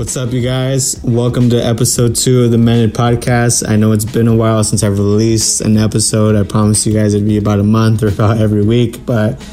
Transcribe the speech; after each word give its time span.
What's 0.00 0.16
up, 0.16 0.32
you 0.32 0.40
guys? 0.40 0.98
Welcome 1.04 1.50
to 1.50 1.62
episode 1.62 2.16
two 2.16 2.44
of 2.44 2.50
the 2.50 2.56
Mended 2.56 2.94
Podcast. 2.94 3.68
I 3.68 3.76
know 3.76 3.92
it's 3.92 4.06
been 4.06 4.28
a 4.28 4.34
while 4.34 4.64
since 4.64 4.82
I've 4.82 4.98
released 4.98 5.60
an 5.60 5.76
episode. 5.76 6.36
I 6.36 6.42
promised 6.42 6.86
you 6.86 6.94
guys 6.94 7.12
it'd 7.12 7.28
be 7.28 7.36
about 7.36 7.60
a 7.60 7.64
month 7.64 8.02
or 8.02 8.08
about 8.08 8.38
every 8.38 8.64
week, 8.64 9.04
but 9.04 9.46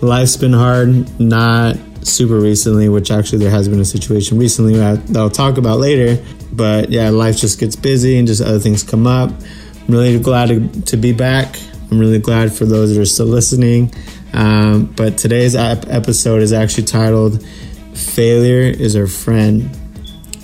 life's 0.00 0.38
been 0.38 0.54
hard. 0.54 1.20
Not 1.20 1.76
super 2.00 2.40
recently, 2.40 2.88
which 2.88 3.10
actually 3.10 3.40
there 3.40 3.50
has 3.50 3.68
been 3.68 3.78
a 3.78 3.84
situation 3.84 4.38
recently 4.38 4.72
that 4.76 5.14
I'll 5.14 5.28
talk 5.28 5.58
about 5.58 5.80
later. 5.80 6.24
But 6.50 6.88
yeah, 6.88 7.10
life 7.10 7.36
just 7.36 7.60
gets 7.60 7.76
busy 7.76 8.16
and 8.16 8.26
just 8.26 8.40
other 8.40 8.58
things 8.58 8.82
come 8.82 9.06
up. 9.06 9.28
I'm 9.30 9.86
really 9.86 10.18
glad 10.18 10.48
to, 10.48 10.82
to 10.84 10.96
be 10.96 11.12
back. 11.12 11.60
I'm 11.90 11.98
really 11.98 12.20
glad 12.20 12.54
for 12.54 12.64
those 12.64 12.94
that 12.94 13.02
are 13.02 13.04
still 13.04 13.26
listening. 13.26 13.92
Um, 14.32 14.86
but 14.96 15.18
today's 15.18 15.54
episode 15.54 16.40
is 16.40 16.54
actually 16.54 16.84
titled 16.84 17.46
Failure 17.92 18.62
is 18.62 18.96
Our 18.96 19.06
Friend. 19.06 19.76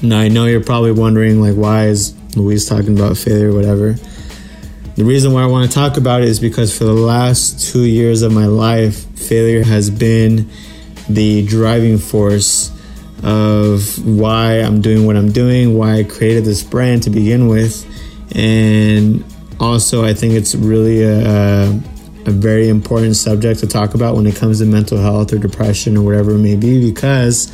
Now 0.03 0.19
I 0.19 0.29
know 0.29 0.47
you're 0.47 0.63
probably 0.63 0.93
wondering 0.93 1.41
like 1.41 1.55
why 1.55 1.87
is 1.87 2.15
Louise 2.37 2.69
talking 2.69 2.99
about 2.99 3.17
failure 3.17 3.51
or 3.51 3.55
whatever. 3.55 3.97
The 4.97 5.05
reason 5.05 5.33
why 5.33 5.43
I 5.43 5.47
want 5.47 5.71
to 5.71 5.75
talk 5.75 5.97
about 5.97 6.23
it 6.23 6.29
is 6.29 6.41
because 6.41 6.77
for 6.77 6.85
the 6.85 6.93
last 6.93 7.71
two 7.71 7.85
years 7.85 8.23
of 8.23 8.33
my 8.33 8.47
life, 8.47 9.05
failure 9.19 9.63
has 9.63 9.91
been 9.91 10.49
the 11.09 11.47
driving 11.47 11.99
force 11.99 12.71
of 13.23 14.05
why 14.07 14.61
I'm 14.61 14.81
doing 14.81 15.07
what 15.07 15.17
I'm 15.17 15.33
doing, 15.33 15.77
why 15.77 15.99
I 15.99 16.05
created 16.05 16.45
this 16.45 16.63
brand 16.63 17.03
to 17.05 17.11
begin 17.11 17.49
with. 17.49 17.85
And 18.35 19.25
also, 19.61 20.05
I 20.05 20.15
think 20.15 20.35
it's 20.35 20.55
really 20.55 21.03
a, 21.03 21.69
a 21.71 22.31
very 22.31 22.69
important 22.69 23.17
subject 23.17 23.61
to 23.61 23.67
talk 23.67 23.95
about 23.95 24.17
when 24.17 24.27
it 24.27 24.37
comes 24.37 24.59
to 24.59 24.67
mental 24.67 24.99
health 24.99 25.33
or 25.33 25.39
depression 25.39 25.97
or 25.97 26.05
whatever 26.05 26.33
it 26.33 26.39
may 26.39 26.57
be 26.57 26.91
because 26.91 27.51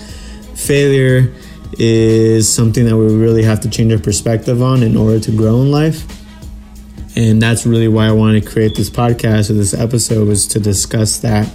failure 0.55 1.33
is 1.79 2.53
something 2.53 2.85
that 2.85 2.97
we 2.97 3.15
really 3.15 3.43
have 3.43 3.61
to 3.61 3.71
change 3.71 3.93
our 3.93 3.99
perspective 3.99 4.63
on 4.63 4.83
in 4.83 4.97
order 4.97 5.19
to 5.21 5.31
grow 5.37 5.63
in 5.63 5.71
life. 5.71 6.05
And 7.17 7.41
that's 7.43 7.67
really 7.67 7.89
why 7.89 8.07
I 8.07 8.13
wanted 8.13 8.43
to 8.43 8.51
create 8.51 8.75
this 8.75 8.89
podcast 8.89 9.51
or 9.51 9.55
this 9.55 9.75
episode 9.75 10.27
was 10.27 10.47
to 10.49 10.61
discuss 10.61 11.19
that. 11.19 11.49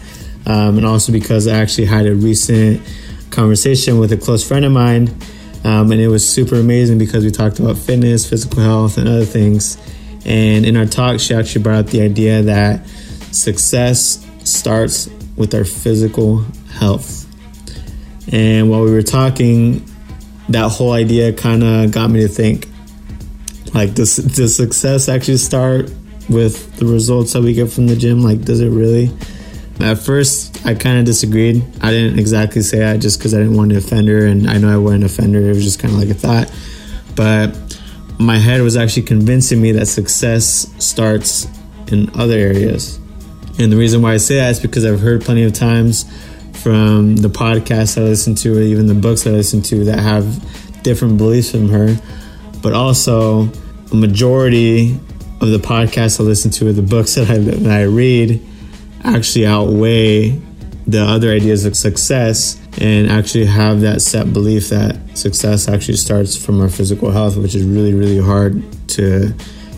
Um, 0.46 0.78
and 0.78 0.86
also 0.86 1.12
because 1.12 1.48
I 1.48 1.58
actually 1.58 1.86
had 1.86 2.06
a 2.06 2.16
recent 2.16 2.82
conversation 3.32 4.00
with 4.00 4.12
a 4.12 4.18
close 4.18 4.48
friend 4.48 4.66
of 4.66 4.72
mine. 4.72 5.10
Um, 5.64 5.92
and 5.92 6.00
it 6.00 6.08
was 6.08 6.28
super 6.28 6.56
amazing 6.56 6.98
because 6.98 7.26
we 7.26 7.32
talked 7.32 7.60
about 7.60 7.78
fitness, 7.78 8.30
physical 8.30 8.62
health, 8.62 8.98
and 8.98 9.08
other 9.08 9.26
things. 9.26 9.78
And 10.26 10.66
in 10.66 10.78
our 10.78 10.86
talk, 10.86 11.20
she 11.20 11.34
actually 11.34 11.64
brought 11.64 11.86
up 11.86 11.88
the 11.88 12.02
idea 12.02 12.44
that 12.44 12.88
success 13.32 14.26
starts 14.44 15.10
with 15.36 15.54
our 15.54 15.66
physical 15.66 16.46
health. 16.74 17.26
And 18.32 18.70
while 18.70 18.84
we 18.84 18.92
were 18.92 19.02
talking, 19.02 19.86
that 20.50 20.70
whole 20.72 20.94
idea 20.94 21.34
kind 21.34 21.64
of 21.64 21.92
got 21.92 22.10
me 22.10 22.22
to 22.22 22.28
think 22.28 22.68
like 23.74 23.94
does, 23.94 24.18
does 24.18 24.56
success 24.56 25.10
actually 25.10 25.38
start 25.38 25.92
with 26.30 26.76
the 26.78 26.86
results 26.86 27.34
that 27.34 27.42
we 27.42 27.54
get 27.54 27.70
from 27.70 27.88
the 27.88 27.96
gym? 27.96 28.22
Like 28.22 28.42
does 28.42 28.60
it 28.60 28.70
really? 28.70 29.12
At 29.80 30.00
first 30.00 30.66
i 30.66 30.74
kind 30.74 30.98
of 30.98 31.06
disagreed. 31.06 31.64
I 31.82 31.92
didn't 31.92 32.20
exactly 32.20 32.62
say 32.62 32.80
that 32.80 33.00
just 33.00 33.20
because 33.20 33.34
i 33.34 33.38
didn't 33.38 33.56
want 33.56 33.72
to 33.72 33.78
offend 33.78 34.08
her 34.08 34.26
and 34.26 34.50
i 34.50 34.58
know 34.58 34.74
i 34.74 34.78
wouldn't 34.78 35.04
offend 35.04 35.36
her 35.36 35.42
it 35.42 35.50
was 35.50 35.64
just 35.64 35.80
kind 35.80 35.94
of 35.94 36.00
like 36.00 36.10
a 36.10 36.14
thought. 36.14 36.52
But 37.16 37.80
my 38.20 38.38
head 38.38 38.62
was 38.62 38.76
actually 38.76 39.04
convincing 39.04 39.62
me 39.62 39.72
that 39.74 39.86
success 39.86 40.74
starts 40.84 41.48
in 41.92 42.10
other 42.16 42.36
areas. 42.36 43.00
And 43.60 43.72
the 43.72 43.78
reason 43.78 44.02
why 44.02 44.14
i 44.14 44.18
say 44.18 44.36
that 44.38 44.52
is 44.52 44.60
because 44.60 44.86
i've 44.86 45.00
heard 45.00 45.22
plenty 45.22 45.44
of 45.44 45.54
times 45.54 46.06
from 46.68 47.16
the 47.16 47.30
podcasts 47.30 47.98
I 47.98 48.04
listen 48.04 48.36
to, 48.36 48.58
or 48.58 48.60
even 48.60 48.88
the 48.88 48.94
books 48.94 49.26
I 49.26 49.30
listen 49.30 49.62
to 49.62 49.86
that 49.86 50.00
have 50.00 50.84
different 50.84 51.18
beliefs 51.18 51.52
from 51.52 51.70
her. 51.70 51.96
But 52.62 52.74
also, 52.74 53.50
a 53.94 53.96
majority 53.96 55.00
of 55.40 55.48
the 55.48 55.60
podcasts 55.60 56.20
I 56.20 56.24
listen 56.24 56.52
to, 56.52 56.68
or 56.68 56.74
the 56.74 56.82
books 56.82 57.16
that 57.16 57.30
I, 57.30 57.38
that 57.38 57.72
I 57.72 57.84
read, 57.84 58.46
actually 59.06 59.46
outweigh 59.46 60.32
the 60.88 61.04
other 61.04 61.32
ideas 61.32 61.64
of 61.64 61.78
success 61.78 62.60
and 62.82 63.10
actually 63.10 63.46
have 63.46 63.80
that 63.80 64.02
set 64.02 64.34
belief 64.34 64.68
that 64.68 65.00
success 65.18 65.70
actually 65.70 65.96
starts 65.96 66.36
from 66.36 66.60
our 66.60 66.68
physical 66.68 67.12
health, 67.12 67.38
which 67.38 67.56
is 67.56 67.64
really, 67.64 67.94
really 67.94 68.22
hard 68.22 68.62
to 68.90 69.34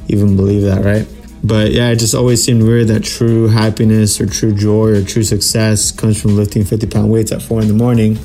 even 0.07 0.35
believe 0.35 0.63
that, 0.63 0.83
right? 0.83 1.07
But 1.43 1.71
yeah, 1.71 1.89
it 1.91 1.97
just 1.97 2.15
always 2.15 2.43
seemed 2.43 2.63
weird 2.63 2.87
that 2.87 3.03
true 3.03 3.47
happiness 3.47 4.19
or 4.19 4.25
true 4.25 4.53
joy 4.53 4.89
or 4.89 5.03
true 5.03 5.23
success 5.23 5.91
comes 5.91 6.21
from 6.21 6.35
lifting 6.35 6.65
50 6.65 6.87
pound 6.87 7.09
weights 7.09 7.31
at 7.31 7.41
four 7.41 7.61
in 7.61 7.67
the 7.67 7.73
morning 7.73 8.17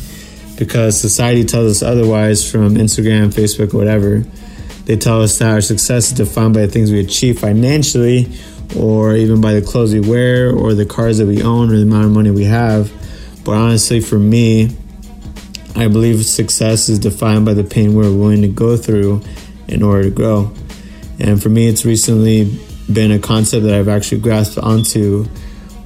because 0.58 1.00
society 1.00 1.44
tells 1.44 1.70
us 1.70 1.82
otherwise 1.82 2.48
from 2.48 2.74
Instagram, 2.74 3.32
Facebook, 3.32 3.72
whatever. 3.72 4.24
They 4.86 4.96
tell 4.96 5.22
us 5.22 5.38
that 5.38 5.50
our 5.50 5.60
success 5.60 6.08
is 6.08 6.12
defined 6.12 6.54
by 6.54 6.62
the 6.62 6.68
things 6.68 6.90
we 6.90 7.00
achieve 7.00 7.38
financially 7.38 8.28
or 8.76 9.14
even 9.14 9.40
by 9.40 9.54
the 9.54 9.62
clothes 9.62 9.94
we 9.94 10.00
wear 10.00 10.52
or 10.52 10.74
the 10.74 10.84
cars 10.84 11.18
that 11.18 11.26
we 11.26 11.42
own 11.42 11.70
or 11.70 11.76
the 11.76 11.82
amount 11.82 12.06
of 12.06 12.10
money 12.10 12.30
we 12.30 12.44
have. 12.44 12.92
But 13.44 13.52
honestly, 13.52 14.00
for 14.00 14.18
me, 14.18 14.70
I 15.76 15.88
believe 15.88 16.24
success 16.24 16.88
is 16.88 16.98
defined 16.98 17.44
by 17.44 17.54
the 17.54 17.64
pain 17.64 17.94
we're 17.94 18.12
willing 18.12 18.42
to 18.42 18.48
go 18.48 18.76
through 18.76 19.22
in 19.68 19.82
order 19.82 20.04
to 20.04 20.10
grow. 20.10 20.52
And 21.18 21.42
for 21.42 21.48
me, 21.48 21.68
it's 21.68 21.84
recently 21.84 22.58
been 22.92 23.10
a 23.12 23.18
concept 23.18 23.64
that 23.64 23.74
I've 23.74 23.88
actually 23.88 24.20
grasped 24.20 24.58
onto 24.58 25.24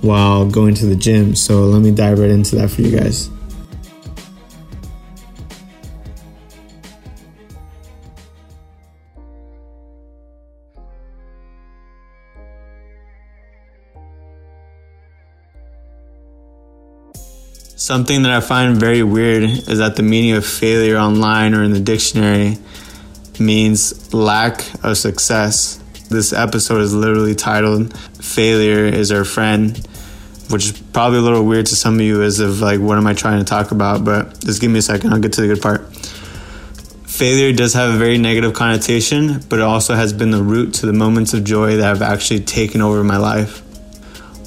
while 0.01 0.49
going 0.49 0.75
to 0.75 0.87
the 0.87 0.97
gym. 0.97 1.35
So 1.35 1.65
let 1.65 1.83
me 1.83 1.91
dive 1.91 2.19
right 2.19 2.31
into 2.31 2.57
that 2.57 2.71
for 2.71 2.83
you 2.83 2.99
guys. 2.99 3.31
Something 17.89 18.23
that 18.25 18.33
I 18.33 18.41
find 18.41 18.77
very 18.77 19.03
weird 19.03 19.45
is 19.45 19.79
that 19.79 19.97
the 19.97 20.03
meaning 20.03 20.33
of 20.33 20.45
failure 20.45 20.99
online 20.99 21.55
or 21.55 21.63
in 21.63 21.73
the 21.73 21.81
dictionary 21.81 22.59
means 23.41 24.13
lack 24.13 24.63
of 24.85 24.99
success. 24.99 25.83
This 26.11 26.33
episode 26.33 26.81
is 26.81 26.95
literally 26.95 27.35
titled 27.35 27.95
Failure 27.99 28.87
is 28.87 29.13
Our 29.13 29.27
Friend, 29.27 29.77
which 30.49 30.65
is 30.65 30.73
probably 30.73 31.19
a 31.19 31.21
little 31.21 31.45
weird 31.45 31.67
to 31.67 31.77
some 31.77 31.97
of 31.97 32.01
you 32.01 32.23
as 32.23 32.41
of 32.41 32.63
like, 32.63 32.81
what 32.81 32.97
am 32.97 33.07
I 33.07 33.13
trying 33.13 33.41
to 33.41 33.45
talk 33.45 33.73
about? 33.73 34.07
But 34.07 34.41
just 34.41 34.63
give 34.63 34.71
me 34.71 34.79
a 34.79 34.83
second, 34.83 35.13
I'll 35.13 35.21
get 35.21 35.35
to 35.35 35.43
the 35.43 35.49
good 35.49 35.61
part. 35.61 35.95
Failure 37.07 37.53
does 37.53 37.75
have 37.75 37.95
a 37.95 37.99
very 37.99 38.17
negative 38.17 38.55
connotation, 38.55 39.41
but 39.51 39.59
it 39.59 39.63
also 39.63 39.95
has 39.97 40.15
been 40.15 40.31
the 40.31 40.43
root 40.43 40.73
to 40.75 40.87
the 40.87 40.95
moments 40.95 41.35
of 41.35 41.45
joy 41.45 41.77
that 41.77 41.85
have 41.85 42.01
actually 42.01 42.41
taken 42.41 42.81
over 42.81 43.05
my 43.05 43.19
life. 43.19 43.59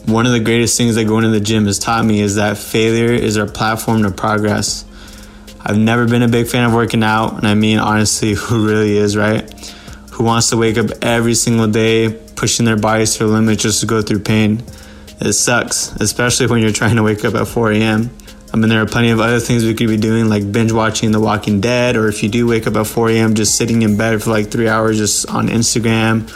One 0.08 0.26
of 0.26 0.32
the 0.32 0.40
greatest 0.40 0.78
things 0.78 0.96
that 0.96 1.06
going 1.06 1.26
to 1.26 1.30
the 1.30 1.40
gym 1.40 1.68
has 1.68 1.78
taught 1.78 2.04
me 2.04 2.22
is 2.22 2.38
that 2.38 2.58
failure 2.58 3.12
is 3.12 3.38
our 3.38 3.46
platform 3.46 4.02
to 4.02 4.10
progress. 4.10 4.84
I've 5.64 5.78
never 5.78 6.08
been 6.08 6.24
a 6.24 6.28
big 6.28 6.48
fan 6.48 6.64
of 6.66 6.74
working 6.74 7.04
out, 7.04 7.36
and 7.36 7.46
I 7.46 7.54
mean, 7.54 7.78
honestly, 7.78 8.34
who 8.36 8.68
really 8.68 8.98
is, 8.98 9.16
right? 9.16 9.76
Who 10.22 10.28
wants 10.28 10.52
to 10.52 10.58
wake 10.58 10.78
up 10.78 10.92
every 11.02 11.34
single 11.34 11.66
day 11.66 12.08
pushing 12.36 12.64
their 12.64 12.78
bodies 12.78 13.16
to 13.16 13.26
the 13.26 13.34
limit 13.34 13.58
just 13.58 13.80
to 13.80 13.88
go 13.88 14.04
through 14.04 14.20
pain. 14.20 14.62
It 15.20 15.34
sucks, 15.34 15.92
especially 15.96 16.46
when 16.46 16.62
you're 16.62 16.72
trying 16.72 16.98
to 16.98 17.02
wake 17.02 17.26
up 17.26 17.34
at 17.34 17.48
4 17.48 17.72
a.m. 17.72 18.12
I 18.54 18.58
mean, 18.58 18.70
there 18.70 18.84
are 18.84 18.86
plenty 18.86 19.09
of 19.09 19.20
other 19.20 19.40
things 19.40 19.66
we 19.66 19.74
could 19.74 19.88
be 19.88 19.98
doing, 19.98 20.30
like 20.30 20.52
binge 20.52 20.72
watching 20.72 21.12
The 21.12 21.20
Walking 21.20 21.59
Dead, 21.59 21.96
or 21.96 22.08
if 22.08 22.22
you 22.22 22.30
do 22.30 22.46
wake 22.46 22.68
up 22.68 22.76
at 22.76 22.86
4 22.86 23.09
a.m., 23.09 23.34
just 23.34 23.56
sitting 23.56 23.82
in 23.82 23.98
bed 23.98 24.22
for 24.22 24.30
like 24.30 24.52
three 24.52 24.68
hours 24.68 25.00
just 25.00 25.28
on 25.28 25.48
Instagram, 25.48 26.30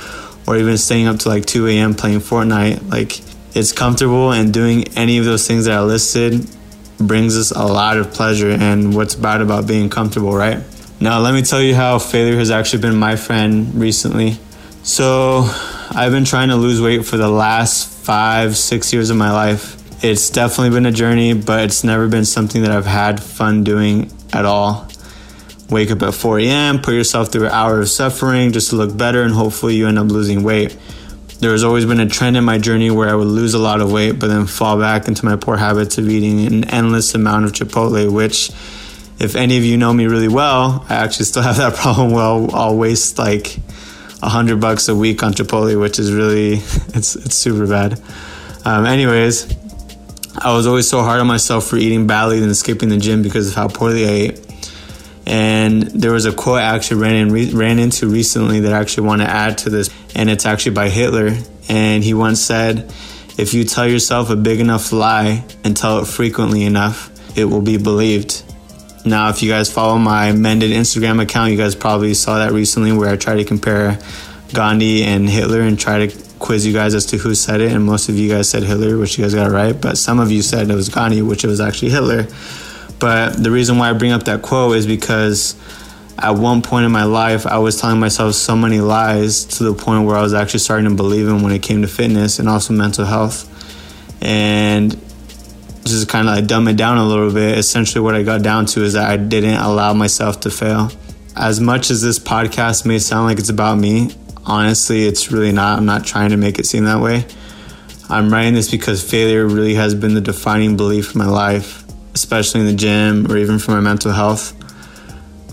or 0.48 0.58
even 0.58 0.80
staying 0.80 1.06
up 1.06 1.20
to 1.20 1.30
like 1.30 1.46
2 1.46 1.68
a.m. 1.68 1.94
playing 1.94 2.22
Fortnite. 2.22 2.90
Like, 2.90 3.22
it's 3.56 3.72
comfortable, 3.72 4.32
and 4.32 4.52
doing 4.52 4.88
any 4.98 5.20
of 5.20 5.26
those 5.26 5.46
things 5.46 5.66
that 5.66 5.78
I 5.78 5.84
listed 5.84 6.50
brings 6.98 7.38
us 7.38 7.52
a 7.52 7.66
lot 7.66 7.98
of 7.98 8.12
pleasure. 8.12 8.50
And 8.50 8.96
what's 8.96 9.14
bad 9.14 9.42
about 9.42 9.68
being 9.68 9.92
comfortable, 9.92 10.34
right? 10.34 10.64
Now, 11.06 11.20
let 11.20 11.36
me 11.36 11.44
tell 11.44 11.62
you 11.62 11.76
how 11.76 12.00
failure 12.00 12.36
has 12.40 12.50
actually 12.50 12.82
been 12.82 12.96
my 12.96 13.16
friend 13.16 13.76
recently. 13.76 14.40
So, 14.82 15.48
I've 15.92 16.12
been 16.12 16.26
trying 16.26 16.50
to 16.50 16.56
lose 16.56 16.82
weight 16.82 17.06
for 17.06 17.16
the 17.16 17.30
last 17.30 17.88
five, 17.88 18.58
six 18.58 18.92
years 18.92 19.12
of 19.12 19.16
my 19.16 19.32
life. 19.32 20.04
It's 20.04 20.32
definitely 20.32 20.72
been 20.72 20.88
a 20.88 20.92
journey, 20.92 21.34
but 21.36 21.64
it's 21.64 21.84
never 21.84 22.08
been 22.08 22.26
something 22.26 22.64
that 22.64 22.72
I've 22.72 22.88
had 22.88 23.22
fun 23.22 23.64
doing 23.64 24.12
at 24.34 24.46
all. 24.46 24.88
Wake 25.70 25.92
up 25.92 26.02
at 26.02 26.16
4 26.16 26.40
a.m., 26.40 26.82
put 26.82 26.96
yourself 26.96 27.32
through 27.32 27.46
an 27.46 27.52
hour 27.52 27.82
of 27.82 27.88
suffering 27.88 28.52
just 28.52 28.72
to 28.72 28.76
look 28.76 28.98
better, 28.98 29.22
and 29.22 29.36
hopefully 29.36 29.76
you 29.76 29.88
end 29.88 30.00
up 30.00 30.08
losing 30.08 30.42
weight. 30.42 30.76
There 31.40 31.52
has 31.52 31.64
always 31.64 31.86
been 31.86 32.00
a 32.00 32.10
trend 32.10 32.36
in 32.36 32.44
my 32.44 32.58
journey 32.58 32.90
where 32.90 33.10
I 33.10 33.14
would 33.14 33.28
lose 33.28 33.54
a 33.54 33.60
lot 33.60 33.80
of 33.80 33.92
weight, 33.92 34.14
but 34.14 34.30
then 34.30 34.48
fall 34.48 34.80
back 34.80 35.08
into 35.08 35.24
my 35.24 35.36
poor 35.36 35.58
habits 35.58 36.00
of 36.00 36.10
eating 36.10 36.48
an 36.48 36.64
endless 36.64 37.14
amount 37.14 37.46
of 37.46 37.52
Chipotle, 37.52 38.12
which 38.12 38.50
if 39.20 39.36
any 39.36 39.58
of 39.58 39.64
you 39.64 39.78
know 39.78 39.94
me 39.94 40.08
really 40.08 40.28
well, 40.28 40.86
I 40.90 40.96
actually 40.96 41.26
still 41.26 41.44
have 41.44 41.58
that 41.58 41.76
problem. 41.76 42.12
Well, 42.12 42.54
I'll 42.54 42.78
waste 42.78 43.18
like 43.18 43.58
a 44.22 44.30
hundred 44.30 44.60
bucks 44.60 44.88
a 44.88 44.96
week 44.96 45.24
on 45.24 45.34
Chipotle, 45.34 45.80
which 45.80 46.00
is 46.00 46.12
really 46.12 46.54
it's 46.94 47.16
it's 47.16 47.36
super 47.36 47.68
bad. 47.68 48.02
Um, 48.66 48.86
anyways, 48.86 49.48
I 50.38 50.54
was 50.54 50.68
always 50.68 50.90
so 50.90 51.02
hard 51.02 51.22
on 51.22 51.28
myself 51.28 51.68
for 51.68 51.78
eating 51.78 52.08
badly 52.08 52.44
and 52.44 52.58
skipping 52.58 52.90
the 52.90 52.98
gym 52.98 53.22
because 53.22 53.50
of 53.50 53.56
how 53.56 53.68
poorly 53.68 54.06
I 54.06 54.10
ate. 54.10 54.42
And 55.28 55.84
there 55.84 56.12
was 56.12 56.26
a 56.26 56.34
quote 56.34 56.60
I 56.60 56.76
actually 56.76 57.02
ran, 57.02 57.16
in, 57.16 57.58
ran 57.58 57.80
into 57.80 58.08
recently 58.08 58.60
that 58.62 58.74
I 58.74 58.80
actually 58.80 59.08
want 59.08 59.22
to 59.22 59.28
add 59.28 59.58
to 59.60 59.70
this, 59.70 59.90
and 60.14 60.30
it's 60.30 60.46
actually 60.46 60.74
by 60.74 60.90
Hitler. 60.90 61.32
And 61.68 62.04
he 62.04 62.14
once 62.14 62.42
said, 62.42 62.92
If 63.38 63.54
you 63.54 63.64
tell 63.64 63.88
yourself 63.88 64.30
a 64.30 64.36
big 64.36 64.60
enough 64.60 64.92
lie 64.92 65.44
and 65.64 65.76
tell 65.76 66.00
it 66.00 66.06
frequently 66.06 66.64
enough, 66.64 67.12
it 67.38 67.46
will 67.46 67.62
be 67.62 67.78
believed. 67.78 68.44
Now, 69.06 69.30
if 69.30 69.44
you 69.44 69.52
guys 69.52 69.72
follow 69.72 70.00
my 70.00 70.32
Mended 70.32 70.72
Instagram 70.72 71.22
account, 71.22 71.52
you 71.52 71.58
guys 71.58 71.76
probably 71.76 72.16
saw 72.16 72.40
that 72.40 72.52
recently 72.52 72.92
where 72.92 73.10
I 73.10 73.16
try 73.16 73.36
to 73.36 73.44
compare 73.44 74.00
Gandhi 74.52 75.04
and 75.04 75.30
Hitler 75.30 75.62
and 75.62 75.80
try 75.80 76.08
to 76.08 76.24
quiz 76.40 76.66
you 76.66 76.74
guys 76.74 76.96
as 76.96 77.06
to 77.08 77.18
who 77.18 77.36
said 77.36 77.62
it. 77.62 77.72
And 77.72 77.84
most 77.84 78.10
of 78.10 78.16
you 78.16 78.28
guys 78.30 78.50
said 78.50 78.64
Hitler, 78.64 78.98
which 78.98 79.18
you 79.18 79.24
guys 79.24 79.36
got 79.36 79.52
right. 79.52 79.80
But 79.80 80.00
some 80.00 80.20
of 80.20 80.32
you 80.32 80.42
said 80.42 80.72
it 80.72 80.76
was 80.76 80.90
Gandhi, 80.90 81.22
which 81.22 81.44
it 81.44 81.48
was 81.48 81.60
actually 81.60 81.92
Hitler. 81.92 82.28
But 82.98 83.44
the 83.44 83.52
reason 83.52 83.78
why 83.78 83.92
I 83.92 83.94
bring 83.94 84.12
up 84.12 84.24
that 84.24 84.42
quote 84.42 84.76
is 84.76 84.88
because 84.88 85.56
at 86.18 86.32
one 86.32 86.64
point 86.64 86.86
in 86.86 86.92
my 86.92 87.04
life, 87.04 87.46
I 87.46 87.60
was 87.60 87.80
telling 87.80 88.00
myself 88.00 88.34
so 88.34 88.56
many 88.56 88.80
lies 88.80 89.46
to 89.46 89.66
the 89.66 89.74
point 89.76 90.08
where 90.08 90.16
I 90.16 90.22
was 90.22 90.34
actually 90.34 90.62
starting 90.62 90.90
to 90.90 90.96
believe 90.96 91.28
in 91.28 91.44
when 91.44 91.52
it 91.52 91.62
came 91.62 91.84
to 91.84 91.88
fitness 91.88 92.40
and 92.40 92.50
also 92.50 92.74
mental 92.74 93.06
health. 93.06 93.52
And 94.20 95.00
just 95.92 96.10
kind 96.10 96.28
of 96.28 96.36
like 96.36 96.48
dumb 96.48 96.68
it 96.68 96.78
down 96.78 96.98
a 96.98 97.06
little 97.06 97.32
bit. 97.32 97.58
Essentially, 97.58 98.02
what 98.02 98.16
I 98.16 98.24
got 98.24 98.42
down 98.42 98.66
to 98.68 98.84
is 98.84 98.94
that 98.94 99.10
I 99.10 99.18
didn't 99.18 99.58
allow 99.58 99.94
myself 99.94 100.40
to 100.42 100.52
fail. 100.52 100.92
As 101.36 101.60
much 101.60 101.92
as 101.92 102.02
this 102.02 102.20
podcast 102.20 102.86
may 102.86 103.00
sound 103.00 103.26
like 103.26 103.40
it's 103.40 103.50
about 103.50 103.78
me, 103.78 104.12
honestly, 104.46 105.06
it's 105.06 105.32
really 105.32 105.52
not. 105.52 105.78
I'm 105.78 105.86
not 105.86 106.06
trying 106.06 106.30
to 106.30 106.38
make 106.38 106.60
it 106.60 106.66
seem 106.66 106.86
that 106.86 107.02
way. 107.02 107.26
I'm 108.10 108.32
writing 108.32 108.54
this 108.54 108.70
because 108.70 109.04
failure 109.04 109.46
really 109.46 109.76
has 109.76 109.96
been 109.96 110.14
the 110.14 110.22
defining 110.22 110.78
belief 110.78 111.14
in 111.14 111.20
my 111.20 111.28
life 111.28 111.86
especially 112.16 112.62
in 112.62 112.66
the 112.66 112.74
gym 112.74 113.30
or 113.30 113.38
even 113.38 113.60
for 113.60 113.72
my 113.72 113.82
mental 113.82 114.12
health. 114.12 114.54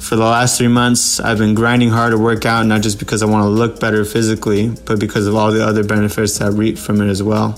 For 0.01 0.17
the 0.17 0.25
last 0.25 0.59
three 0.59 0.69
months, 0.69 1.21
I've 1.21 1.39
been 1.39 1.55
grinding 1.55 1.91
hard 1.91 2.13
to 2.13 2.19
work 2.19 2.47
out, 2.47 2.67
not 2.67 2.83
just 2.83 2.99
because 2.99 3.23
I 3.23 3.27
want 3.27 3.45
to 3.45 3.49
look 3.49 3.79
better 3.79 4.05
physically, 4.05 4.69
but 4.87 4.99
because 4.99 5.27
of 5.27 5.35
all 5.35 5.53
the 5.53 5.65
other 5.65 5.85
benefits 5.85 6.39
that 6.39 6.53
reap 6.53 6.79
from 6.79 7.01
it 7.01 7.09
as 7.09 7.23
well. 7.23 7.53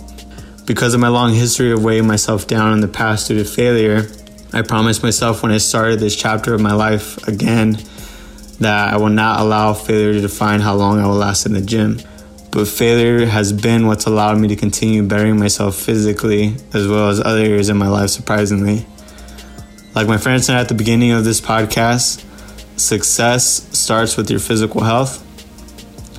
Because 0.66 0.94
of 0.94 1.00
my 1.00 1.08
long 1.08 1.34
history 1.34 1.72
of 1.72 1.84
weighing 1.84 2.06
myself 2.06 2.46
down 2.46 2.72
in 2.72 2.81
the 2.81 2.88
past 2.88 3.28
due 3.28 3.37
to 3.37 3.44
failure, 3.44 4.08
I 4.55 4.62
promised 4.62 5.02
myself 5.02 5.43
when 5.43 5.52
I 5.52 5.58
started 5.58 6.00
this 6.00 6.16
chapter 6.16 6.55
of 6.55 6.61
my 6.61 6.72
life 6.72 7.19
again 7.28 7.76
that 8.61 8.94
I 8.94 8.96
will 8.96 9.11
not 9.11 9.40
allow 9.40 9.75
failure 9.75 10.14
to 10.14 10.20
define 10.22 10.61
how 10.61 10.75
long 10.75 10.99
I 10.99 11.06
will 11.06 11.16
last 11.16 11.44
in 11.44 11.52
the 11.52 11.61
gym. 11.61 12.00
But 12.50 12.66
failure 12.66 13.26
has 13.26 13.52
been 13.52 13.87
what's 13.87 14.06
allowed 14.06 14.38
me 14.38 14.49
to 14.49 14.56
continue 14.56 15.02
bettering 15.02 15.38
myself 15.38 15.76
physically 15.76 16.56
as 16.72 16.88
well 16.88 17.11
as 17.11 17.20
other 17.20 17.40
areas 17.40 17.69
in 17.69 17.76
my 17.76 17.88
life, 17.88 18.08
surprisingly. 18.08 18.87
Like 19.94 20.08
my 20.08 20.16
friend 20.16 20.43
said 20.43 20.56
at 20.56 20.69
the 20.69 20.75
beginning 20.75 21.11
of 21.11 21.25
this 21.25 21.43
podcast, 21.43 22.25
success 22.78 23.69
starts 23.76 24.16
with 24.16 24.31
your 24.31 24.40
physical 24.40 24.82
health. 24.82 25.20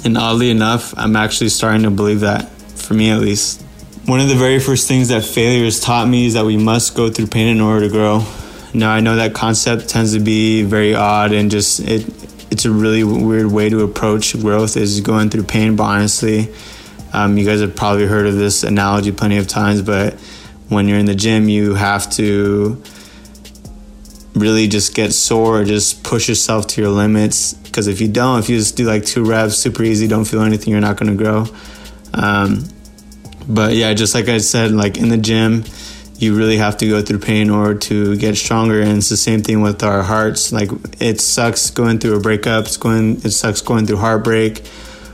And 0.05 0.19
oddly 0.19 0.51
enough, 0.51 0.93
I'm 0.97 1.15
actually 1.15 1.49
starting 1.49 1.81
to 1.81 1.89
believe 1.89 2.19
that, 2.19 2.47
for 2.49 2.93
me 2.93 3.09
at 3.09 3.21
least. 3.21 3.64
One 4.05 4.19
of 4.19 4.27
the 4.27 4.35
very 4.35 4.59
first 4.59 4.87
things 4.87 5.07
that 5.07 5.25
failure 5.25 5.63
has 5.63 5.79
taught 5.79 6.07
me 6.07 6.27
is 6.27 6.35
that 6.35 6.45
we 6.45 6.57
must 6.57 6.95
go 6.95 7.09
through 7.09 7.25
pain 7.25 7.47
in 7.47 7.59
order 7.59 7.87
to 7.87 7.91
grow. 7.91 8.23
Now, 8.71 8.91
I 8.91 8.99
know 8.99 9.15
that 9.15 9.33
concept 9.33 9.89
tends 9.89 10.13
to 10.13 10.19
be 10.19 10.61
very 10.61 10.93
odd 10.93 11.31
and 11.31 11.49
just 11.49 11.79
it 11.79 12.07
it's 12.51 12.65
a 12.65 12.71
really 12.71 13.03
weird 13.03 13.51
way 13.51 13.67
to 13.67 13.81
approach 13.81 14.39
growth 14.39 14.77
is 14.77 15.01
going 15.01 15.31
through 15.31 15.45
pain, 15.45 15.75
but 15.75 15.85
honestly, 15.85 16.53
um, 17.13 17.35
you 17.39 17.45
guys 17.45 17.61
have 17.61 17.75
probably 17.75 18.05
heard 18.05 18.27
of 18.27 18.35
this 18.35 18.63
analogy 18.63 19.11
plenty 19.11 19.37
of 19.37 19.47
times, 19.47 19.81
but 19.81 20.13
when 20.69 20.87
you're 20.87 20.99
in 20.99 21.07
the 21.07 21.15
gym, 21.15 21.49
you 21.49 21.73
have 21.73 22.07
to 22.11 22.79
really 24.35 24.67
just 24.67 24.93
get 24.93 25.13
sore, 25.13 25.63
just 25.63 26.03
push 26.03 26.29
yourself 26.29 26.67
to 26.67 26.81
your 26.81 26.91
limits. 26.91 27.55
Because 27.55 27.87
if 27.87 27.99
you 27.99 28.07
don't, 28.07 28.37
if 28.37 28.49
you 28.49 28.57
just 28.59 28.77
do 28.77 28.85
like 28.85 29.03
two 29.03 29.25
reps, 29.25 29.57
super 29.57 29.81
easy, 29.81 30.07
don't 30.07 30.25
feel 30.25 30.43
anything, 30.43 30.71
you're 30.71 30.79
not 30.79 30.95
going 30.95 31.17
to 31.17 31.23
grow. 31.23 31.45
Um, 32.13 32.67
but 33.47 33.73
yeah, 33.73 33.93
just 33.93 34.15
like 34.15 34.27
I 34.27 34.39
said, 34.39 34.71
like 34.71 34.97
in 34.97 35.09
the 35.09 35.17
gym, 35.17 35.63
you 36.17 36.35
really 36.35 36.57
have 36.57 36.77
to 36.77 36.87
go 36.87 37.01
through 37.01 37.19
pain 37.19 37.43
in 37.43 37.49
order 37.49 37.77
to 37.77 38.15
get 38.17 38.37
stronger. 38.37 38.81
And 38.81 38.97
it's 38.97 39.09
the 39.09 39.17
same 39.17 39.41
thing 39.41 39.61
with 39.61 39.83
our 39.83 40.01
hearts. 40.01 40.51
Like 40.51 40.69
it 40.99 41.19
sucks 41.19 41.69
going 41.69 41.99
through 41.99 42.15
a 42.15 42.19
breakup. 42.19 42.65
It's 42.65 42.77
going, 42.77 43.17
it 43.17 43.31
sucks 43.31 43.61
going 43.61 43.85
through 43.85 43.97
heartbreak, 43.97 44.63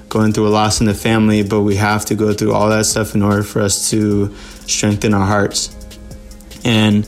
going 0.10 0.34
through 0.34 0.48
a 0.48 0.50
loss 0.50 0.80
in 0.80 0.86
the 0.86 0.94
family. 0.94 1.44
But 1.44 1.62
we 1.62 1.78
have 1.78 2.06
to 2.06 2.16
go 2.16 2.34
through 2.34 2.54
all 2.54 2.70
that 2.70 2.86
stuff 2.86 3.16
in 3.16 3.24
order 3.24 3.44
for 3.44 3.62
us 3.62 3.90
to 3.90 4.34
strengthen 4.68 5.14
our 5.14 5.26
hearts. 5.26 5.76
And 6.64 7.08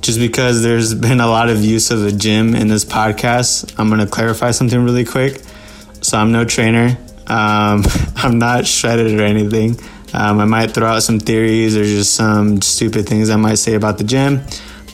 just 0.00 0.18
because 0.18 0.62
there's 0.62 0.94
been 1.08 1.20
a 1.20 1.28
lot 1.28 1.48
of 1.48 1.64
use 1.64 1.90
of 1.90 2.00
the 2.00 2.12
gym 2.12 2.56
in 2.56 2.66
this 2.66 2.84
podcast, 2.84 3.72
I'm 3.78 3.88
going 3.88 4.00
to 4.00 4.06
clarify 4.06 4.50
something 4.50 4.82
really 4.82 5.04
quick. 5.04 5.40
So 6.00 6.18
I'm 6.18 6.32
no 6.32 6.44
trainer. 6.44 6.98
Um, 7.28 7.84
I'm 8.16 8.40
not 8.40 8.66
shredded 8.66 9.18
or 9.18 9.22
anything. 9.22 9.76
Um, 10.14 10.40
I 10.40 10.44
might 10.44 10.72
throw 10.72 10.86
out 10.86 11.02
some 11.02 11.20
theories 11.20 11.76
or 11.76 11.84
just 11.84 12.14
some 12.14 12.62
stupid 12.62 13.06
things 13.06 13.30
I 13.30 13.36
might 13.36 13.56
say 13.56 13.74
about 13.74 13.98
the 13.98 14.04
gym, 14.04 14.42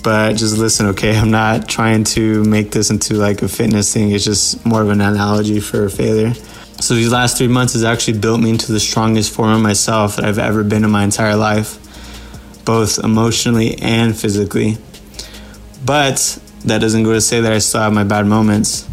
but 0.02 0.34
just 0.36 0.58
listen, 0.58 0.86
okay? 0.86 1.16
I'm 1.18 1.30
not 1.30 1.68
trying 1.68 2.04
to 2.04 2.42
make 2.44 2.70
this 2.72 2.90
into 2.90 3.14
like 3.14 3.42
a 3.42 3.48
fitness 3.48 3.92
thing. 3.92 4.10
It's 4.10 4.24
just 4.24 4.64
more 4.66 4.82
of 4.82 4.90
an 4.90 5.00
analogy 5.00 5.60
for 5.60 5.88
failure. 5.88 6.34
So 6.80 6.94
these 6.94 7.12
last 7.12 7.38
three 7.38 7.48
months 7.48 7.74
has 7.74 7.84
actually 7.84 8.18
built 8.18 8.40
me 8.40 8.50
into 8.50 8.72
the 8.72 8.80
strongest 8.80 9.32
form 9.32 9.50
of 9.50 9.62
myself 9.62 10.16
that 10.16 10.24
I've 10.24 10.38
ever 10.38 10.64
been 10.64 10.84
in 10.84 10.90
my 10.90 11.04
entire 11.04 11.36
life, 11.36 11.78
both 12.64 12.98
emotionally 12.98 13.78
and 13.78 14.16
physically. 14.16 14.76
But 15.84 16.38
that 16.64 16.80
doesn't 16.80 17.04
go 17.04 17.12
to 17.12 17.20
say 17.20 17.40
that 17.40 17.52
I 17.52 17.58
still 17.58 17.80
have 17.80 17.92
my 17.92 18.04
bad 18.04 18.26
moments. 18.26 18.88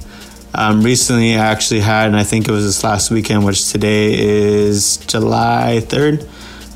Um, 0.53 0.81
recently, 0.81 1.35
I 1.35 1.45
actually 1.45 1.79
had, 1.79 2.07
and 2.07 2.17
I 2.17 2.23
think 2.23 2.47
it 2.47 2.51
was 2.51 2.65
this 2.65 2.83
last 2.83 3.09
weekend, 3.09 3.45
which 3.45 3.71
today 3.71 4.13
is 4.19 4.97
July 4.97 5.79
3rd. 5.81 6.27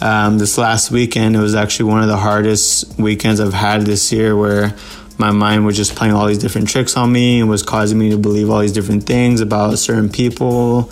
Um, 0.01 0.37
this 0.37 0.57
last 0.57 0.91
weekend, 0.91 1.35
it 1.35 1.39
was 1.39 1.55
actually 1.55 1.91
one 1.91 2.01
of 2.01 2.07
the 2.07 2.17
hardest 2.17 2.97
weekends 2.97 3.41
I've 3.41 3.53
had 3.53 3.81
this 3.81 4.13
year 4.13 4.35
where 4.35 4.73
my 5.17 5.31
mind 5.31 5.65
was 5.65 5.75
just 5.75 5.95
playing 5.95 6.13
all 6.13 6.25
these 6.25 6.37
different 6.37 6.69
tricks 6.69 6.95
on 6.95 7.11
me 7.11 7.41
and 7.41 7.49
was 7.49 7.63
causing 7.63 7.99
me 7.99 8.11
to 8.11 8.17
believe 8.17 8.49
all 8.49 8.59
these 8.59 8.71
different 8.71 9.03
things 9.03 9.41
about 9.41 9.77
certain 9.77 10.09
people. 10.09 10.89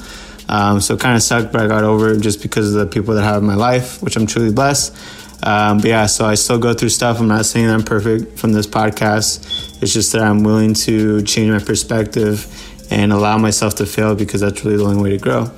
Um, 0.49 0.81
so 0.81 0.95
it 0.95 0.99
kind 0.99 1.15
of 1.15 1.23
sucked, 1.23 1.53
but 1.53 1.61
I 1.61 1.67
got 1.67 1.85
over 1.85 2.11
it 2.11 2.19
just 2.19 2.41
because 2.41 2.73
of 2.73 2.79
the 2.79 2.87
people 2.87 3.13
that 3.13 3.23
I 3.23 3.27
have 3.27 3.41
in 3.41 3.47
my 3.47 3.55
life, 3.55 4.01
which 4.03 4.17
I'm 4.17 4.27
truly 4.27 4.51
blessed. 4.51 4.93
Um, 5.41 5.77
but 5.79 5.87
yeah, 5.87 6.05
so 6.05 6.25
I 6.25 6.35
still 6.35 6.57
go 6.57 6.73
through 6.73 6.89
stuff. 6.89 7.19
I'm 7.19 7.27
not 7.27 7.45
saying 7.45 7.69
I'm 7.69 7.83
perfect 7.83 8.39
from 8.39 8.53
this 8.53 8.67
podcast. 8.67 9.81
It's 9.81 9.93
just 9.93 10.13
that 10.13 10.21
I'm 10.21 10.43
willing 10.43 10.73
to 10.75 11.21
change 11.23 11.51
my 11.51 11.59
perspective 11.59 12.47
and 12.93 13.11
allow 13.11 13.37
myself 13.37 13.75
to 13.75 13.85
fail 13.85 14.15
because 14.15 14.41
that's 14.41 14.63
really 14.63 14.77
the 14.77 14.85
only 14.85 15.01
way 15.01 15.09
to 15.09 15.17
grow. 15.17 15.51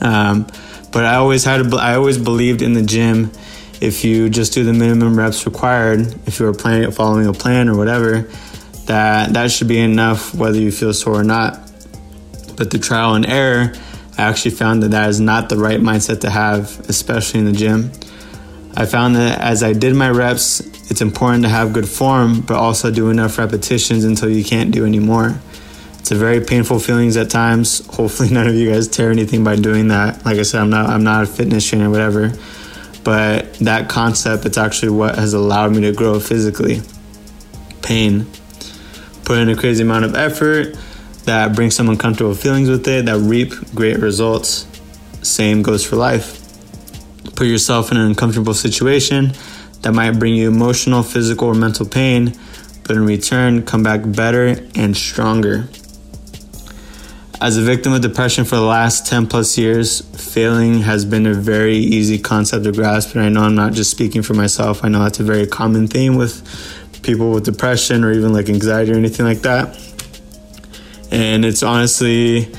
Um, 0.00 0.46
but 0.92 1.04
I 1.04 1.16
always 1.16 1.44
had, 1.44 1.72
I 1.74 1.94
always 1.94 2.18
believed 2.18 2.62
in 2.62 2.72
the 2.72 2.82
gym. 2.82 3.30
If 3.80 4.04
you 4.04 4.28
just 4.28 4.54
do 4.54 4.64
the 4.64 4.72
minimum 4.72 5.16
reps 5.16 5.46
required, 5.46 6.00
if 6.26 6.40
you 6.40 6.46
are 6.46 6.54
planning, 6.54 6.90
following 6.90 7.26
a 7.26 7.32
plan 7.32 7.68
or 7.68 7.76
whatever, 7.76 8.22
that 8.86 9.34
that 9.34 9.50
should 9.50 9.68
be 9.68 9.78
enough, 9.78 10.34
whether 10.34 10.58
you 10.58 10.72
feel 10.72 10.92
sore 10.92 11.20
or 11.20 11.24
not. 11.24 11.60
But 12.56 12.70
the 12.70 12.78
trial 12.78 13.14
and 13.14 13.24
error, 13.26 13.74
I 14.16 14.22
actually 14.22 14.52
found 14.52 14.82
that 14.82 14.90
that 14.90 15.08
is 15.10 15.20
not 15.20 15.48
the 15.48 15.56
right 15.56 15.78
mindset 15.78 16.22
to 16.22 16.30
have, 16.30 16.80
especially 16.88 17.40
in 17.40 17.46
the 17.46 17.52
gym. 17.52 17.92
I 18.74 18.86
found 18.86 19.16
that 19.16 19.40
as 19.40 19.62
I 19.62 19.74
did 19.74 19.94
my 19.94 20.10
reps, 20.10 20.60
it's 20.90 21.00
important 21.00 21.44
to 21.44 21.48
have 21.48 21.72
good 21.72 21.88
form, 21.88 22.40
but 22.40 22.56
also 22.56 22.90
do 22.90 23.10
enough 23.10 23.38
repetitions 23.38 24.04
until 24.04 24.28
you 24.28 24.42
can't 24.42 24.72
do 24.72 24.84
anymore. 24.84 25.38
It's 25.98 26.10
a 26.10 26.14
very 26.14 26.40
painful 26.40 26.78
feelings 26.78 27.16
at 27.16 27.30
times. 27.30 27.86
Hopefully, 27.94 28.30
none 28.32 28.46
of 28.46 28.54
you 28.54 28.70
guys 28.70 28.88
tear 28.88 29.10
anything 29.10 29.44
by 29.44 29.56
doing 29.56 29.88
that. 29.88 30.24
Like 30.24 30.38
I 30.38 30.42
said, 30.42 30.60
I'm 30.60 30.70
not 30.70 30.88
I'm 30.88 31.04
not 31.04 31.24
a 31.24 31.26
fitness 31.26 31.66
trainer, 31.66 31.90
whatever. 31.90 32.32
But 33.04 33.54
that 33.54 33.88
concept, 33.88 34.44
it's 34.44 34.58
actually 34.58 34.90
what 34.90 35.14
has 35.14 35.32
allowed 35.32 35.72
me 35.72 35.82
to 35.82 35.92
grow 35.92 36.20
physically. 36.20 36.82
Pain. 37.82 38.26
Put 39.24 39.38
in 39.38 39.48
a 39.48 39.56
crazy 39.56 39.82
amount 39.82 40.04
of 40.04 40.14
effort 40.14 40.76
that 41.24 41.54
brings 41.54 41.74
some 41.74 41.88
uncomfortable 41.88 42.34
feelings 42.34 42.68
with 42.68 42.86
it 42.88 43.06
that 43.06 43.18
reap 43.18 43.52
great 43.74 43.98
results. 43.98 44.66
Same 45.22 45.62
goes 45.62 45.84
for 45.84 45.96
life. 45.96 46.38
Put 47.36 47.46
yourself 47.46 47.90
in 47.90 47.98
an 47.98 48.06
uncomfortable 48.06 48.54
situation 48.54 49.32
that 49.82 49.92
might 49.92 50.12
bring 50.12 50.34
you 50.34 50.48
emotional, 50.48 51.02
physical, 51.02 51.48
or 51.48 51.54
mental 51.54 51.86
pain, 51.86 52.32
but 52.82 52.96
in 52.96 53.04
return, 53.04 53.62
come 53.62 53.82
back 53.82 54.00
better 54.04 54.56
and 54.74 54.96
stronger. 54.96 55.68
As 57.40 57.56
a 57.56 57.62
victim 57.62 57.92
of 57.92 58.00
depression 58.00 58.44
for 58.44 58.56
the 58.56 58.62
last 58.62 59.06
10 59.06 59.28
plus 59.28 59.56
years, 59.56 60.00
failing 60.32 60.80
has 60.80 61.04
been 61.04 61.24
a 61.24 61.34
very 61.34 61.76
easy 61.76 62.18
concept 62.18 62.64
to 62.64 62.72
grasp. 62.72 63.14
And 63.14 63.22
I 63.22 63.28
know 63.28 63.42
I'm 63.42 63.54
not 63.54 63.74
just 63.74 63.92
speaking 63.92 64.22
for 64.22 64.34
myself, 64.34 64.84
I 64.84 64.88
know 64.88 65.04
that's 65.04 65.20
a 65.20 65.22
very 65.22 65.46
common 65.46 65.86
theme 65.86 66.16
with 66.16 66.42
people 67.02 67.30
with 67.30 67.44
depression 67.44 68.02
or 68.02 68.10
even 68.10 68.32
like 68.32 68.48
anxiety 68.48 68.90
or 68.90 68.96
anything 68.96 69.24
like 69.24 69.42
that. 69.42 69.78
And 71.12 71.44
it's 71.44 71.62
honestly, 71.62 72.52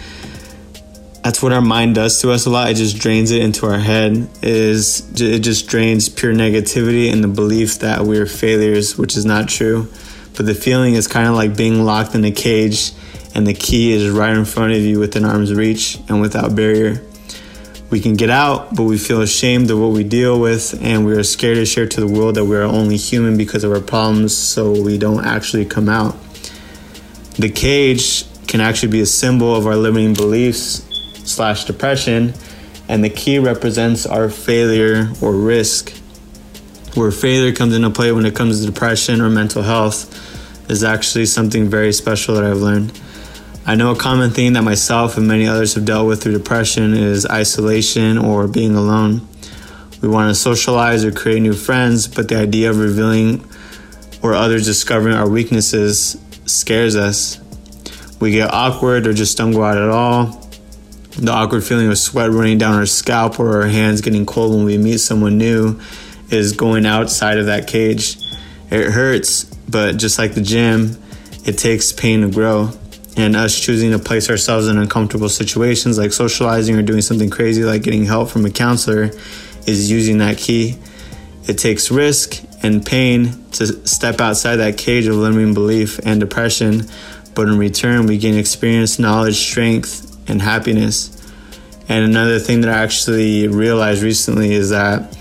that's 1.26 1.44
what 1.44 1.52
our 1.52 1.62
mind 1.62 1.96
does 1.96 2.22
to 2.22 2.32
us 2.32 2.46
a 2.46 2.50
lot. 2.50 2.72
It 2.72 2.76
just 2.76 3.00
drains 3.00 3.32
it 3.32 3.42
into 3.42 3.66
our 3.66 3.80
head. 3.80 4.30
Is 4.42 5.06
it 5.20 5.40
just 5.40 5.68
drains 5.68 6.08
pure 6.08 6.34
negativity 6.34 7.12
and 7.12 7.22
the 7.22 7.28
belief 7.28 7.80
that 7.80 8.04
we're 8.04 8.26
failures, 8.26 8.98
which 8.98 9.18
is 9.18 9.26
not 9.26 9.50
true. 9.50 9.90
but 10.38 10.46
the 10.46 10.56
feeling 10.56 10.94
is 10.94 11.06
kind 11.06 11.28
of 11.28 11.36
like 11.36 11.58
being 11.58 11.84
locked 11.84 12.16
in 12.16 12.24
a 12.24 12.32
cage 12.32 12.94
and 13.36 13.46
the 13.46 13.54
key 13.54 13.92
is 13.92 14.10
right 14.10 14.36
in 14.36 14.46
front 14.46 14.74
of 14.74 14.80
you 14.80 15.00
within 15.00 15.26
arm's 15.26 15.54
reach 15.54 16.00
and 16.08 16.22
without 16.22 16.56
barrier. 16.56 17.02
We 17.90 18.00
can 18.00 18.16
get 18.16 18.30
out, 18.30 18.76
but 18.76 18.84
we 18.84 19.00
feel 19.00 19.22
ashamed 19.22 19.72
of 19.72 19.80
what 19.80 19.92
we 19.92 20.04
deal 20.04 20.40
with, 20.40 20.80
and 20.82 21.06
we 21.06 21.14
are 21.14 21.24
scared 21.24 21.56
to 21.56 21.66
share 21.66 21.88
to 21.88 22.00
the 22.00 22.08
world 22.08 22.36
that 22.36 22.46
we 22.46 22.56
are 22.56 22.64
only 22.64 22.98
human 22.98 23.36
because 23.36 23.64
of 23.64 23.72
our 23.72 23.82
problems, 23.82 24.38
so 24.38 24.80
we 24.80 24.98
don't 25.00 25.26
actually 25.26 25.66
come 25.66 25.90
out. 25.90 26.16
The 27.40 27.50
cage 27.50 28.26
can 28.48 28.62
actually 28.62 28.92
be 28.92 29.02
a 29.02 29.08
symbol 29.08 29.56
of 29.56 29.66
our 29.66 29.76
limiting 29.76 30.14
beliefs 30.14 30.86
slash 31.24 31.66
depression, 31.66 32.34
and 32.88 33.04
the 33.04 33.10
key 33.10 33.40
represents 33.40 34.06
our 34.06 34.30
failure 34.30 35.12
or 35.22 35.34
risk. 35.34 35.94
Where 36.96 37.12
failure 37.12 37.54
comes 37.54 37.76
into 37.76 37.90
play 37.92 38.12
when 38.12 38.26
it 38.26 38.36
comes 38.36 38.60
to 38.60 38.72
depression 38.72 39.22
or 39.22 39.30
mental 39.30 39.64
health 39.64 40.16
is 40.70 40.84
actually 40.84 41.26
something 41.26 41.70
very 41.70 41.94
special 41.94 42.36
that 42.36 42.44
I've 42.44 42.58
learned. 42.58 43.00
I 43.70 43.76
know 43.76 43.92
a 43.92 43.96
common 43.96 44.32
theme 44.32 44.54
that 44.54 44.64
myself 44.64 45.16
and 45.16 45.28
many 45.28 45.46
others 45.46 45.76
have 45.76 45.86
dealt 45.86 46.08
with 46.08 46.24
through 46.24 46.36
depression 46.36 46.96
is 46.96 47.28
isolation 47.28 48.18
or 48.18 48.48
being 48.48 48.74
alone. 48.76 49.28
We 50.02 50.08
want 50.08 50.32
to 50.32 50.34
socialize 50.34 51.06
or 51.06 51.12
create 51.12 51.44
new 51.44 51.54
friends, 51.54 52.08
but 52.08 52.30
the 52.30 52.38
idea 52.38 52.72
of 52.72 52.80
revealing 52.80 53.48
or 54.24 54.34
others 54.34 54.66
discovering 54.66 55.14
our 55.14 55.30
weaknesses 55.30 56.20
scares 56.48 56.96
us. 56.96 57.40
We 58.20 58.32
get 58.32 58.52
awkward 58.52 59.06
or 59.06 59.14
just 59.14 59.38
don't 59.38 59.52
go 59.52 59.64
out 59.64 59.78
at 59.78 59.90
all. 59.90 60.42
The 61.20 61.32
awkward 61.32 61.64
feeling 61.64 61.90
of 61.90 62.00
sweat 62.00 62.32
running 62.32 62.58
down 62.58 62.74
our 62.74 62.88
scalp 62.88 63.40
or 63.40 63.62
our 63.62 63.68
hands 63.68 64.02
getting 64.02 64.26
cold 64.26 64.56
when 64.56 64.66
we 64.66 64.80
meet 64.80 64.98
someone 64.98 65.38
new 65.38 65.80
is 66.32 66.54
going 66.54 66.88
outside 66.88 67.38
of 67.38 67.46
that 67.46 67.68
cage. 67.68 68.18
It 68.72 68.90
hurts, 68.90 69.44
but 69.44 69.98
just 69.98 70.18
like 70.18 70.34
the 70.34 70.42
gym, 70.42 70.98
it 71.46 71.60
takes 71.60 71.92
pain 71.92 72.22
to 72.22 72.32
grow 72.32 72.72
and 73.20 73.36
us 73.36 73.60
choosing 73.60 73.92
to 73.92 74.00
place 74.00 74.30
ourselves 74.30 74.68
in 74.68 74.78
uncomfortable 74.78 75.28
situations 75.28 75.98
like 75.98 76.14
socializing 76.14 76.76
or 76.76 76.82
doing 76.82 77.02
something 77.02 77.30
crazy 77.30 77.64
like 77.64 77.84
getting 77.84 78.06
help 78.06 78.30
from 78.30 78.46
a 78.46 78.50
counselor 78.50 79.12
is 79.68 79.92
using 79.92 80.20
that 80.20 80.38
key. 80.38 80.78
It 81.46 81.58
takes 81.58 81.92
risk 81.92 82.42
and 82.64 82.86
pain 82.86 83.46
to 83.54 83.88
step 83.88 84.22
outside 84.22 84.58
that 84.58 84.78
cage 84.78 85.08
of 85.08 85.16
limiting 85.16 85.54
belief 85.54 86.00
and 86.06 86.20
depression, 86.20 86.84
but 87.36 87.48
in 87.48 87.58
return, 87.58 88.06
we 88.06 88.18
gain 88.18 88.38
experience, 88.38 89.00
knowledge, 89.00 89.36
strength, 89.36 90.18
and 90.30 90.42
happiness. 90.42 91.16
And 91.90 92.06
another 92.06 92.40
thing 92.40 92.62
that 92.62 92.70
I 92.70 92.84
actually 92.84 93.48
realized 93.48 94.02
recently 94.02 94.54
is 94.54 94.70
that 94.70 95.12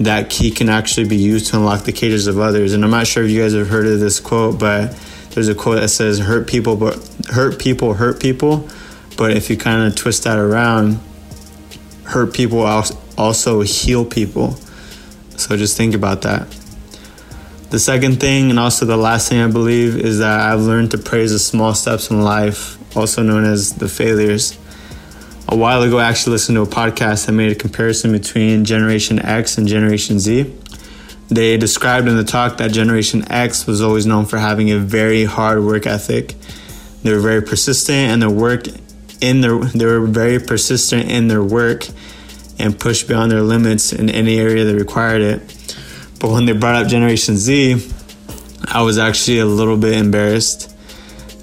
that 0.00 0.30
key 0.30 0.50
can 0.50 0.68
actually 0.68 1.08
be 1.08 1.16
used 1.16 1.48
to 1.48 1.56
unlock 1.56 1.84
the 1.84 1.92
cages 1.92 2.26
of 2.26 2.38
others. 2.38 2.72
And 2.72 2.84
I'm 2.84 2.90
not 2.90 3.06
sure 3.06 3.24
if 3.24 3.30
you 3.30 3.42
guys 3.42 3.52
have 3.52 3.68
heard 3.68 3.86
of 3.86 4.00
this 4.00 4.18
quote, 4.20 4.58
but 4.58 4.96
there's 5.38 5.48
a 5.48 5.54
quote 5.54 5.80
that 5.80 5.88
says 5.88 6.18
hurt 6.18 6.48
people 6.48 6.74
but 6.74 6.96
hurt 7.30 7.60
people 7.60 7.94
hurt 7.94 8.20
people. 8.20 8.68
But 9.16 9.36
if 9.36 9.48
you 9.48 9.56
kind 9.56 9.86
of 9.86 9.94
twist 9.94 10.24
that 10.24 10.36
around 10.36 10.98
hurt 12.02 12.34
people 12.34 12.66
also 13.16 13.60
heal 13.60 14.04
people. 14.04 14.56
So 15.36 15.56
just 15.56 15.76
think 15.76 15.94
about 15.94 16.22
that. 16.22 16.48
The 17.70 17.78
second 17.78 18.18
thing 18.18 18.50
and 18.50 18.58
also 18.58 18.84
the 18.84 18.96
last 18.96 19.28
thing 19.28 19.40
i 19.40 19.46
believe 19.46 19.94
is 19.94 20.18
that 20.18 20.40
i've 20.40 20.62
learned 20.62 20.90
to 20.90 20.98
praise 20.98 21.30
the 21.30 21.38
small 21.38 21.74
steps 21.74 22.10
in 22.10 22.22
life 22.22 22.76
also 22.96 23.22
known 23.22 23.44
as 23.44 23.74
the 23.74 23.88
failures. 23.88 24.58
A 25.46 25.56
while 25.56 25.82
ago 25.82 25.98
i 25.98 26.08
actually 26.08 26.32
listened 26.32 26.56
to 26.56 26.62
a 26.62 26.66
podcast 26.66 27.26
that 27.26 27.32
made 27.32 27.52
a 27.52 27.54
comparison 27.54 28.10
between 28.10 28.64
generation 28.64 29.20
x 29.20 29.56
and 29.56 29.68
generation 29.68 30.18
z 30.18 30.52
they 31.28 31.56
described 31.58 32.08
in 32.08 32.16
the 32.16 32.24
talk 32.24 32.56
that 32.56 32.72
Generation 32.72 33.30
X 33.30 33.66
was 33.66 33.82
always 33.82 34.06
known 34.06 34.24
for 34.24 34.38
having 34.38 34.70
a 34.70 34.78
very 34.78 35.24
hard 35.24 35.62
work 35.62 35.86
ethic. 35.86 36.34
They 37.02 37.12
were 37.12 37.20
very 37.20 37.42
persistent 37.42 38.10
and 38.10 38.22
their 38.22 38.30
work 38.30 38.66
in 39.20 39.40
their 39.40 39.58
they 39.58 39.84
were 39.84 40.06
very 40.06 40.38
persistent 40.38 41.10
in 41.10 41.28
their 41.28 41.42
work 41.42 41.86
and 42.58 42.78
pushed 42.78 43.08
beyond 43.08 43.30
their 43.30 43.42
limits 43.42 43.92
in 43.92 44.10
any 44.10 44.38
area 44.38 44.64
that 44.64 44.74
required 44.74 45.22
it. 45.22 45.76
But 46.18 46.30
when 46.30 46.46
they 46.46 46.52
brought 46.52 46.74
up 46.74 46.88
Generation 46.88 47.36
Z, 47.36 47.86
I 48.64 48.82
was 48.82 48.98
actually 48.98 49.38
a 49.38 49.46
little 49.46 49.76
bit 49.76 49.94
embarrassed. 49.94 50.74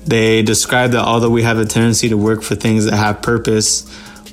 They 0.05 0.41
described 0.41 0.93
that 0.93 1.05
although 1.05 1.29
we 1.29 1.43
have 1.43 1.57
a 1.57 1.65
tendency 1.65 2.09
to 2.09 2.17
work 2.17 2.43
for 2.43 2.55
things 2.55 2.85
that 2.85 2.97
have 2.97 3.21
purpose, 3.21 3.89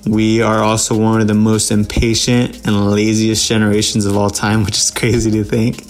we 0.06 0.42
are 0.42 0.58
also 0.58 0.98
one 0.98 1.20
of 1.20 1.28
the 1.28 1.34
most 1.34 1.70
impatient 1.70 2.66
and 2.66 2.90
laziest 2.90 3.46
generations 3.46 4.04
of 4.04 4.16
all 4.16 4.30
time, 4.30 4.64
which 4.64 4.76
is 4.76 4.90
crazy 4.90 5.30
to 5.30 5.44
think. 5.44 5.84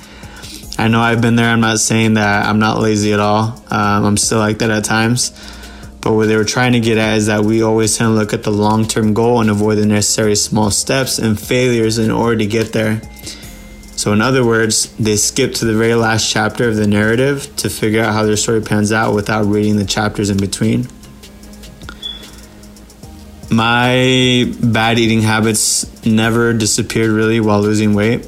I 0.79 0.89
know 0.89 1.01
I've 1.01 1.21
been 1.21 1.37
there. 1.37 1.49
I'm 1.49 1.61
not 1.61 1.79
saying 1.79 2.15
that 2.15 2.47
I'm 2.47 2.59
not 2.59 2.79
lazy 2.79 3.13
at 3.13 3.21
all. 3.21 3.63
Um, 3.71 4.05
I'm 4.05 4.17
still 4.17 4.39
like 4.39 4.59
that 4.59 4.71
at 4.71 4.85
times. 4.85 5.31
But 6.01 6.15
what 6.15 6.27
they 6.27 6.37
were 6.37 6.45
trying 6.45 6.73
to 6.73 6.81
get 6.81 6.99
at 6.99 7.17
is 7.17 7.27
that 7.27 7.45
we 7.45 7.63
always 7.63 7.97
tend 7.97 8.09
to 8.09 8.15
look 8.15 8.33
at 8.33 8.43
the 8.43 8.51
long 8.51 8.87
term 8.87 9.15
goal 9.15 9.41
and 9.41 9.49
avoid 9.49 9.79
the 9.79 9.87
necessary 9.87 10.35
small 10.35 10.71
steps 10.71 11.19
and 11.19 11.41
failures 11.41 11.99
in 11.99 12.11
order 12.11 12.39
to 12.39 12.47
get 12.47 12.73
there. 12.73 13.01
So, 13.95 14.13
in 14.13 14.21
other 14.21 14.45
words, 14.45 14.93
they 14.97 15.17
skip 15.17 15.55
to 15.55 15.65
the 15.65 15.77
very 15.77 15.95
last 15.95 16.29
chapter 16.29 16.69
of 16.69 16.75
the 16.75 16.89
narrative 16.89 17.55
to 17.57 17.71
figure 17.71 18.03
out 18.03 18.15
how 18.15 18.25
their 18.25 18.37
story 18.37 18.61
pans 18.61 18.91
out 18.91 19.15
without 19.15 19.47
reading 19.47 19.77
the 19.77 19.85
chapters 19.85 20.29
in 20.29 20.39
between. 20.39 20.89
My 23.53 24.51
bad 24.63 24.99
eating 24.99 25.21
habits 25.21 26.07
never 26.07 26.55
disappeared 26.55 27.11
really 27.11 27.39
while 27.39 27.61
losing 27.61 27.93
weight. 27.93 28.27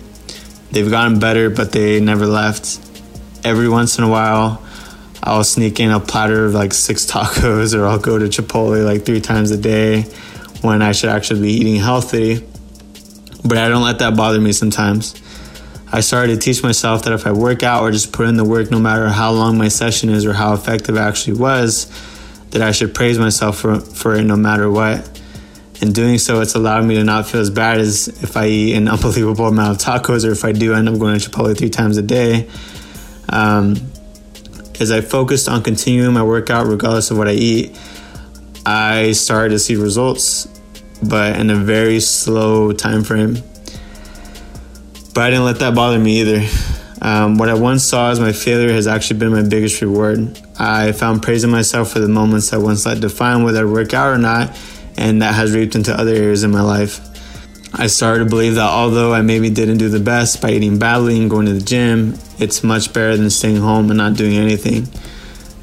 They've 0.70 0.90
gotten 0.90 1.18
better, 1.18 1.48
but 1.48 1.72
they 1.72 1.98
never 1.98 2.26
left. 2.26 2.78
Every 3.42 3.70
once 3.70 3.96
in 3.96 4.04
a 4.04 4.08
while, 4.08 4.62
I'll 5.22 5.42
sneak 5.42 5.80
in 5.80 5.90
a 5.90 5.98
platter 5.98 6.44
of 6.44 6.52
like 6.52 6.74
six 6.74 7.06
tacos, 7.10 7.74
or 7.74 7.86
I'll 7.86 7.98
go 7.98 8.18
to 8.18 8.26
Chipotle 8.26 8.84
like 8.84 9.06
three 9.06 9.22
times 9.22 9.50
a 9.50 9.56
day 9.56 10.02
when 10.60 10.82
I 10.82 10.92
should 10.92 11.08
actually 11.08 11.40
be 11.40 11.52
eating 11.54 11.76
healthy. 11.76 12.46
But 13.42 13.56
I 13.56 13.70
don't 13.70 13.82
let 13.82 14.00
that 14.00 14.18
bother 14.18 14.42
me 14.42 14.52
sometimes. 14.52 15.14
I 15.90 16.00
started 16.00 16.34
to 16.34 16.38
teach 16.38 16.62
myself 16.62 17.04
that 17.04 17.14
if 17.14 17.26
I 17.26 17.32
work 17.32 17.62
out 17.62 17.80
or 17.80 17.90
just 17.90 18.12
put 18.12 18.28
in 18.28 18.36
the 18.36 18.44
work, 18.44 18.70
no 18.70 18.78
matter 18.78 19.08
how 19.08 19.32
long 19.32 19.56
my 19.56 19.68
session 19.68 20.10
is 20.10 20.26
or 20.26 20.34
how 20.34 20.52
effective 20.52 20.96
it 20.96 21.00
actually 21.00 21.38
was, 21.38 21.86
that 22.54 22.62
I 22.62 22.72
should 22.72 22.94
praise 22.94 23.18
myself 23.18 23.58
for, 23.58 23.78
for 23.78 24.14
it 24.14 24.22
no 24.22 24.36
matter 24.36 24.70
what 24.70 25.14
in 25.80 25.92
doing 25.92 26.18
so, 26.18 26.40
it's 26.40 26.54
allowed 26.54 26.84
me 26.84 26.94
to 26.94 27.04
not 27.04 27.26
feel 27.26 27.40
as 27.40 27.50
bad 27.50 27.78
as 27.78 28.08
if 28.08 28.36
I 28.36 28.46
eat 28.46 28.74
an 28.74 28.88
unbelievable 28.94 29.46
amount 29.46 29.76
of 29.76 29.86
tacos 29.86 30.26
or 30.26 30.32
if 30.32 30.44
I 30.44 30.52
do 30.52 30.74
end 30.74 30.88
up 30.88 30.98
going 30.98 31.18
to 31.18 31.30
Chipotle 31.30 31.56
three 31.56 31.70
times 31.70 31.96
a 31.96 32.02
day. 32.02 32.48
Um, 33.28 33.76
as 34.80 34.90
I 34.90 35.00
focused 35.00 35.48
on 35.48 35.62
continuing 35.62 36.14
my 36.14 36.22
workout 36.22 36.66
regardless 36.66 37.10
of 37.10 37.18
what 37.18 37.28
I 37.28 37.32
eat, 37.32 37.78
I 38.66 39.12
started 39.12 39.50
to 39.50 39.58
see 39.58 39.76
results, 39.76 40.48
but 41.02 41.38
in 41.38 41.50
a 41.50 41.56
very 41.56 42.00
slow 42.00 42.72
time 42.72 43.04
frame. 43.04 43.34
But 45.14 45.24
I 45.24 45.30
didn't 45.30 45.44
let 45.44 45.58
that 45.60 45.74
bother 45.74 45.98
me 45.98 46.20
either. 46.20 46.48
Um, 47.02 47.36
what 47.36 47.48
I 47.48 47.54
once 47.54 47.84
saw 47.84 48.10
as 48.10 48.18
my 48.18 48.32
failure 48.32 48.72
has 48.72 48.86
actually 48.86 49.18
been 49.18 49.32
my 49.32 49.42
biggest 49.42 49.80
reward. 49.80 50.40
I 50.58 50.92
found 50.92 51.22
praising 51.22 51.50
myself 51.50 51.92
for 51.92 51.98
the 51.98 52.08
moments 52.08 52.52
I 52.52 52.58
once 52.58 52.86
let 52.86 53.00
define 53.00 53.42
whether 53.44 53.66
I 53.66 53.70
work 53.70 53.92
out 53.92 54.12
or 54.12 54.18
not 54.18 54.56
and 54.96 55.22
that 55.22 55.34
has 55.34 55.52
reaped 55.54 55.74
into 55.74 55.92
other 55.92 56.14
areas 56.14 56.44
in 56.44 56.50
my 56.50 56.60
life. 56.60 57.00
I 57.72 57.88
started 57.88 58.24
to 58.24 58.30
believe 58.30 58.54
that 58.54 58.68
although 58.68 59.12
I 59.12 59.22
maybe 59.22 59.50
didn't 59.50 59.78
do 59.78 59.88
the 59.88 59.98
best 59.98 60.40
by 60.40 60.50
eating 60.50 60.78
badly 60.78 61.20
and 61.20 61.28
going 61.28 61.46
to 61.46 61.54
the 61.54 61.64
gym, 61.64 62.14
it's 62.38 62.62
much 62.62 62.92
better 62.92 63.16
than 63.16 63.30
staying 63.30 63.56
home 63.56 63.90
and 63.90 63.98
not 63.98 64.14
doing 64.16 64.36
anything. 64.36 64.86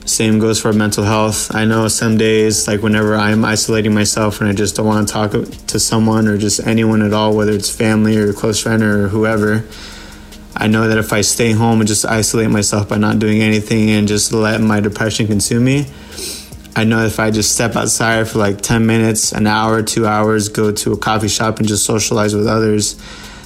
Same 0.05 0.39
goes 0.39 0.59
for 0.59 0.73
mental 0.73 1.05
health. 1.05 1.55
I 1.55 1.63
know 1.63 1.87
some 1.87 2.17
days, 2.17 2.67
like 2.67 2.81
whenever 2.81 3.15
I'm 3.15 3.45
isolating 3.45 3.93
myself 3.93 4.41
and 4.41 4.49
I 4.49 4.53
just 4.53 4.75
don't 4.75 4.85
want 4.85 5.07
to 5.07 5.13
talk 5.13 5.31
to 5.31 5.79
someone 5.79 6.27
or 6.27 6.37
just 6.37 6.65
anyone 6.67 7.01
at 7.01 7.13
all, 7.13 7.33
whether 7.33 7.53
it's 7.53 7.73
family 7.73 8.17
or 8.17 8.33
close 8.33 8.61
friend 8.61 8.83
or 8.83 9.07
whoever, 9.07 9.63
I 10.55 10.67
know 10.67 10.87
that 10.87 10.97
if 10.97 11.13
I 11.13 11.21
stay 11.21 11.51
home 11.53 11.79
and 11.79 11.87
just 11.87 12.05
isolate 12.05 12.49
myself 12.49 12.89
by 12.89 12.97
not 12.97 13.19
doing 13.19 13.41
anything 13.41 13.89
and 13.89 14.07
just 14.07 14.33
let 14.33 14.59
my 14.61 14.79
depression 14.79 15.27
consume 15.27 15.63
me, 15.63 15.85
I 16.75 16.83
know 16.83 17.05
if 17.05 17.19
I 17.19 17.31
just 17.31 17.53
step 17.53 17.75
outside 17.75 18.27
for 18.27 18.39
like 18.39 18.61
10 18.61 18.85
minutes, 18.85 19.31
an 19.31 19.47
hour, 19.47 19.81
two 19.81 20.07
hours, 20.07 20.49
go 20.49 20.71
to 20.71 20.93
a 20.93 20.97
coffee 20.97 21.27
shop 21.27 21.59
and 21.59 21.67
just 21.67 21.85
socialize 21.85 22.35
with 22.35 22.47
others, 22.47 22.95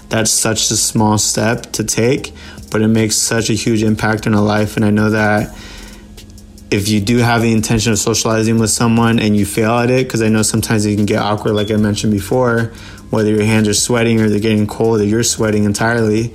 that's 0.10 0.32
such 0.32 0.70
a 0.72 0.76
small 0.76 1.18
step 1.18 1.72
to 1.74 1.84
take, 1.84 2.34
but 2.72 2.82
it 2.82 2.88
makes 2.88 3.16
such 3.16 3.50
a 3.50 3.54
huge 3.54 3.84
impact 3.84 4.28
on 4.28 4.34
a 4.34 4.42
life. 4.44 4.76
And 4.76 4.86
I 4.86 4.90
know 4.90 5.10
that 5.12 5.56
if 6.70 6.88
you 6.88 7.02
do 7.02 7.18
have 7.18 7.42
the 7.42 7.52
intention 7.52 7.92
of 7.92 8.00
socializing 8.00 8.60
with 8.60 8.70
someone 8.70 9.20
and 9.20 9.36
you 9.36 9.46
fail 9.46 9.72
at 9.78 9.90
it, 9.90 10.06
because 10.08 10.22
I 10.22 10.30
know 10.30 10.42
sometimes 10.42 10.86
it 10.86 10.96
can 10.96 11.06
get 11.06 11.20
awkward, 11.20 11.54
like 11.54 11.72
I 11.72 11.78
mentioned 11.78 12.14
before, 12.14 12.74
whether 13.10 13.30
your 13.30 13.46
hands 13.46 13.68
are 13.68 13.74
sweating 13.74 14.22
or 14.22 14.30
they're 14.30 14.40
getting 14.40 14.68
cold 14.68 15.02
or 15.02 15.04
you're 15.04 15.24
sweating 15.24 15.64
entirely 15.64 16.34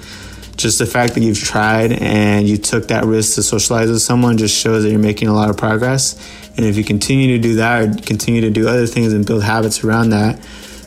just 0.61 0.79
the 0.79 0.87
fact 0.87 1.14
that 1.14 1.23
you've 1.23 1.38
tried 1.38 1.93
and 1.93 2.49
you 2.49 2.57
took 2.57 2.88
that 2.88 3.05
risk 3.05 3.35
to 3.37 3.43
socialize 3.43 3.90
with 3.90 4.02
someone 4.02 4.37
just 4.37 4.57
shows 4.57 4.83
that 4.83 4.90
you're 4.90 4.99
making 4.99 5.29
a 5.29 5.33
lot 5.33 5.50
of 5.50 5.57
progress. 5.57 6.14
And 6.57 6.67
if 6.67 6.76
you 6.76 6.85
continue 6.85 7.37
to 7.37 7.38
do 7.38 7.57
that 7.57 7.83
or 7.83 8.02
continue 8.02 8.40
to 8.43 8.50
do 8.50 8.69
other 8.69 8.87
things 8.87 9.12
and 9.12 9.26
build 9.26 9.43
habits 9.43 9.85
around 9.85 10.11
that, 10.11 10.40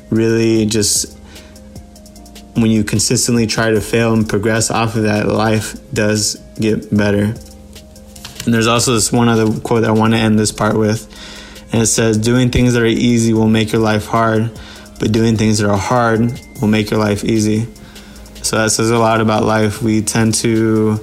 really 0.10 0.66
just 0.66 1.18
when 2.56 2.70
you 2.70 2.84
consistently 2.84 3.48
try 3.48 3.72
to 3.72 3.82
fail 3.82 4.14
and 4.14 4.28
progress 4.28 4.70
off 4.70 4.96
of 4.96 5.04
that, 5.04 5.28
life 5.28 5.76
does 5.94 6.36
get 6.60 6.96
better. 6.96 7.34
And 8.46 8.54
there's 8.54 8.68
also 8.68 8.94
this 8.94 9.12
one 9.12 9.30
other 9.30 9.60
quote 9.62 9.82
that 9.82 9.90
I 9.90 9.94
want 9.94 10.14
to 10.14 10.20
end 10.20 10.38
this 10.38 10.52
part 10.52 10.78
with. 10.78 11.08
And 11.72 11.82
it 11.82 11.88
says, 11.88 12.18
Doing 12.18 12.52
things 12.52 12.74
that 12.74 12.84
are 12.84 12.86
easy 12.86 13.34
will 13.34 13.48
make 13.48 13.72
your 13.72 13.82
life 13.82 14.06
hard, 14.06 14.52
but 15.00 15.12
doing 15.12 15.38
things 15.38 15.60
that 15.60 15.70
are 15.70 15.78
hard 15.78 16.40
will 16.62 16.68
make 16.68 16.92
your 16.92 17.00
life 17.00 17.24
easy. 17.24 17.68
So 18.54 18.60
that 18.60 18.70
says 18.70 18.92
a 18.92 19.00
lot 19.00 19.20
about 19.20 19.46
life. 19.46 19.82
We 19.82 20.04
tend 20.04 20.36
to, 20.36 21.00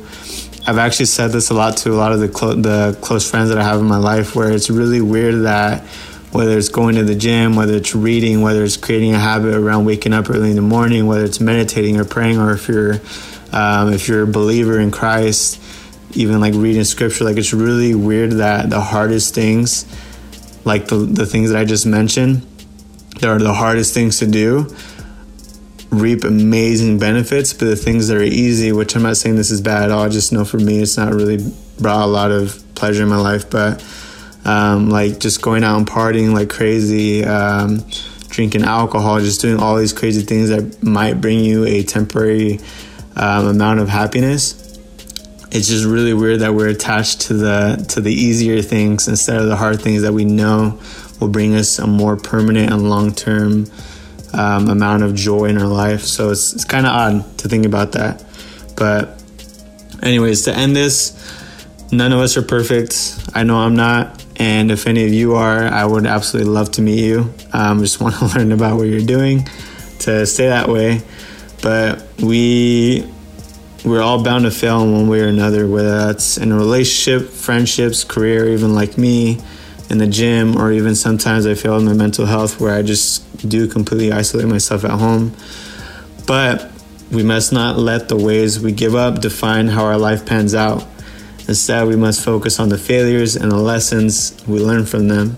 I've 0.68 0.78
actually 0.78 1.06
said 1.06 1.32
this 1.32 1.50
a 1.50 1.54
lot 1.54 1.78
to 1.78 1.90
a 1.90 1.98
lot 1.98 2.12
of 2.12 2.20
the, 2.20 2.28
clo- 2.28 2.54
the 2.54 2.96
close 3.00 3.28
friends 3.28 3.48
that 3.48 3.58
I 3.58 3.64
have 3.64 3.80
in 3.80 3.86
my 3.86 3.96
life, 3.96 4.36
where 4.36 4.52
it's 4.52 4.70
really 4.70 5.00
weird 5.00 5.42
that 5.46 5.82
whether 6.30 6.56
it's 6.56 6.68
going 6.68 6.94
to 6.94 7.02
the 7.02 7.16
gym, 7.16 7.56
whether 7.56 7.74
it's 7.74 7.92
reading, 7.92 8.42
whether 8.42 8.62
it's 8.62 8.76
creating 8.76 9.14
a 9.14 9.18
habit 9.18 9.52
around 9.52 9.84
waking 9.84 10.12
up 10.12 10.30
early 10.30 10.50
in 10.50 10.54
the 10.54 10.62
morning, 10.62 11.08
whether 11.08 11.24
it's 11.24 11.40
meditating 11.40 11.96
or 11.96 12.04
praying, 12.04 12.38
or 12.38 12.52
if 12.52 12.68
you're 12.68 13.00
um, 13.52 13.92
if 13.92 14.06
you're 14.06 14.22
a 14.22 14.28
believer 14.28 14.78
in 14.78 14.92
Christ, 14.92 15.60
even 16.12 16.40
like 16.40 16.54
reading 16.54 16.84
scripture, 16.84 17.24
like 17.24 17.36
it's 17.36 17.52
really 17.52 17.96
weird 17.96 18.34
that 18.34 18.70
the 18.70 18.80
hardest 18.80 19.34
things, 19.34 19.86
like 20.64 20.86
the 20.86 20.98
the 20.98 21.26
things 21.26 21.50
that 21.50 21.58
I 21.58 21.64
just 21.64 21.84
mentioned, 21.84 22.46
that 23.18 23.28
are 23.28 23.40
the 23.40 23.54
hardest 23.54 23.92
things 23.92 24.20
to 24.20 24.28
do, 24.28 24.72
reap 25.90 26.24
amazing 26.24 26.98
benefits. 26.98 27.52
But 27.52 27.66
the 27.66 27.76
things 27.76 28.08
that 28.08 28.16
are 28.16 28.22
easy, 28.22 28.72
which 28.72 28.96
I'm 28.96 29.02
not 29.02 29.16
saying 29.16 29.36
this 29.36 29.50
is 29.50 29.60
bad 29.60 29.84
at 29.84 29.90
all, 29.90 30.04
I 30.04 30.08
just 30.08 30.32
know 30.32 30.44
for 30.44 30.58
me 30.58 30.80
it's 30.80 30.96
not 30.96 31.12
really 31.12 31.38
brought 31.78 32.04
a 32.04 32.06
lot 32.06 32.30
of 32.30 32.62
pleasure 32.74 33.02
in 33.02 33.08
my 33.08 33.20
life, 33.20 33.50
but 33.50 33.84
um, 34.44 34.90
like 34.90 35.18
just 35.20 35.42
going 35.42 35.64
out 35.64 35.76
and 35.76 35.86
partying 35.86 36.32
like 36.32 36.48
crazy, 36.48 37.24
um, 37.24 37.84
drinking 38.28 38.62
alcohol, 38.62 39.20
just 39.20 39.40
doing 39.40 39.60
all 39.60 39.76
these 39.76 39.92
crazy 39.92 40.22
things 40.22 40.48
that 40.48 40.82
might 40.82 41.20
bring 41.20 41.40
you 41.40 41.64
a 41.64 41.82
temporary 41.82 42.60
um, 43.16 43.48
amount 43.48 43.80
of 43.80 43.88
happiness. 43.88 44.56
It's 45.52 45.68
just 45.68 45.84
really 45.84 46.14
weird 46.14 46.40
that 46.40 46.54
we're 46.54 46.68
attached 46.68 47.22
to 47.22 47.34
the 47.34 47.84
to 47.88 48.00
the 48.00 48.12
easier 48.12 48.62
things 48.62 49.08
instead 49.08 49.40
of 49.40 49.48
the 49.48 49.56
hard 49.56 49.82
things 49.82 50.02
that 50.02 50.12
we 50.12 50.24
know 50.24 50.78
will 51.20 51.28
bring 51.28 51.56
us 51.56 51.80
a 51.80 51.88
more 51.88 52.16
permanent 52.16 52.72
and 52.72 52.88
long 52.88 53.12
term 53.12 53.66
um, 54.34 54.68
amount 54.68 55.02
of 55.02 55.14
joy 55.14 55.46
in 55.46 55.58
our 55.58 55.68
life. 55.68 56.02
So 56.02 56.30
it's 56.30 56.52
it's 56.52 56.64
kind 56.64 56.86
of 56.86 56.92
odd 56.92 57.38
to 57.38 57.48
think 57.48 57.66
about 57.66 57.92
that, 57.92 58.24
but 58.76 59.22
anyways, 60.02 60.42
to 60.42 60.54
end 60.54 60.74
this, 60.76 61.16
none 61.92 62.12
of 62.12 62.20
us 62.20 62.36
are 62.36 62.42
perfect. 62.42 63.18
I 63.34 63.44
know 63.44 63.58
I'm 63.58 63.76
not. 63.76 64.24
And 64.36 64.70
if 64.70 64.86
any 64.86 65.04
of 65.04 65.12
you 65.12 65.34
are, 65.34 65.64
I 65.64 65.84
would 65.84 66.06
absolutely 66.06 66.50
love 66.50 66.70
to 66.72 66.82
meet 66.82 67.04
you. 67.04 67.32
Um, 67.52 67.80
just 67.80 68.00
want 68.00 68.16
to 68.16 68.26
learn 68.26 68.52
about 68.52 68.76
what 68.76 68.84
you're 68.84 69.00
doing 69.00 69.46
to 70.00 70.26
stay 70.26 70.48
that 70.48 70.68
way. 70.68 71.02
But 71.62 72.06
we 72.18 73.06
we're 73.84 74.02
all 74.02 74.22
bound 74.22 74.44
to 74.44 74.50
fail 74.50 74.82
in 74.82 74.92
one 74.92 75.08
way 75.08 75.20
or 75.20 75.28
another, 75.28 75.66
whether 75.66 76.06
that's 76.06 76.36
in 76.36 76.52
a 76.52 76.56
relationship, 76.56 77.30
friendships, 77.30 78.04
career, 78.04 78.48
even 78.48 78.74
like 78.74 78.98
me 78.98 79.38
in 79.88 79.98
the 79.98 80.06
gym, 80.06 80.56
or 80.56 80.70
even 80.70 80.94
sometimes 80.94 81.46
I 81.46 81.54
fail 81.54 81.76
in 81.78 81.84
my 81.84 81.94
mental 81.94 82.26
health 82.26 82.60
where 82.60 82.74
I 82.74 82.82
just 82.82 83.24
do 83.48 83.68
completely 83.68 84.12
isolate 84.12 84.46
myself 84.46 84.84
at 84.84 84.92
home. 84.92 85.34
But 86.26 86.70
we 87.10 87.22
must 87.22 87.52
not 87.52 87.78
let 87.78 88.08
the 88.08 88.16
ways 88.16 88.60
we 88.60 88.72
give 88.72 88.94
up 88.94 89.20
define 89.20 89.68
how 89.68 89.84
our 89.84 89.98
life 89.98 90.24
pans 90.24 90.54
out. 90.54 90.86
Instead, 91.48 91.88
we 91.88 91.96
must 91.96 92.24
focus 92.24 92.60
on 92.60 92.68
the 92.68 92.78
failures 92.78 93.34
and 93.34 93.50
the 93.50 93.56
lessons 93.56 94.36
we 94.46 94.60
learn 94.60 94.86
from 94.86 95.08
them. 95.08 95.36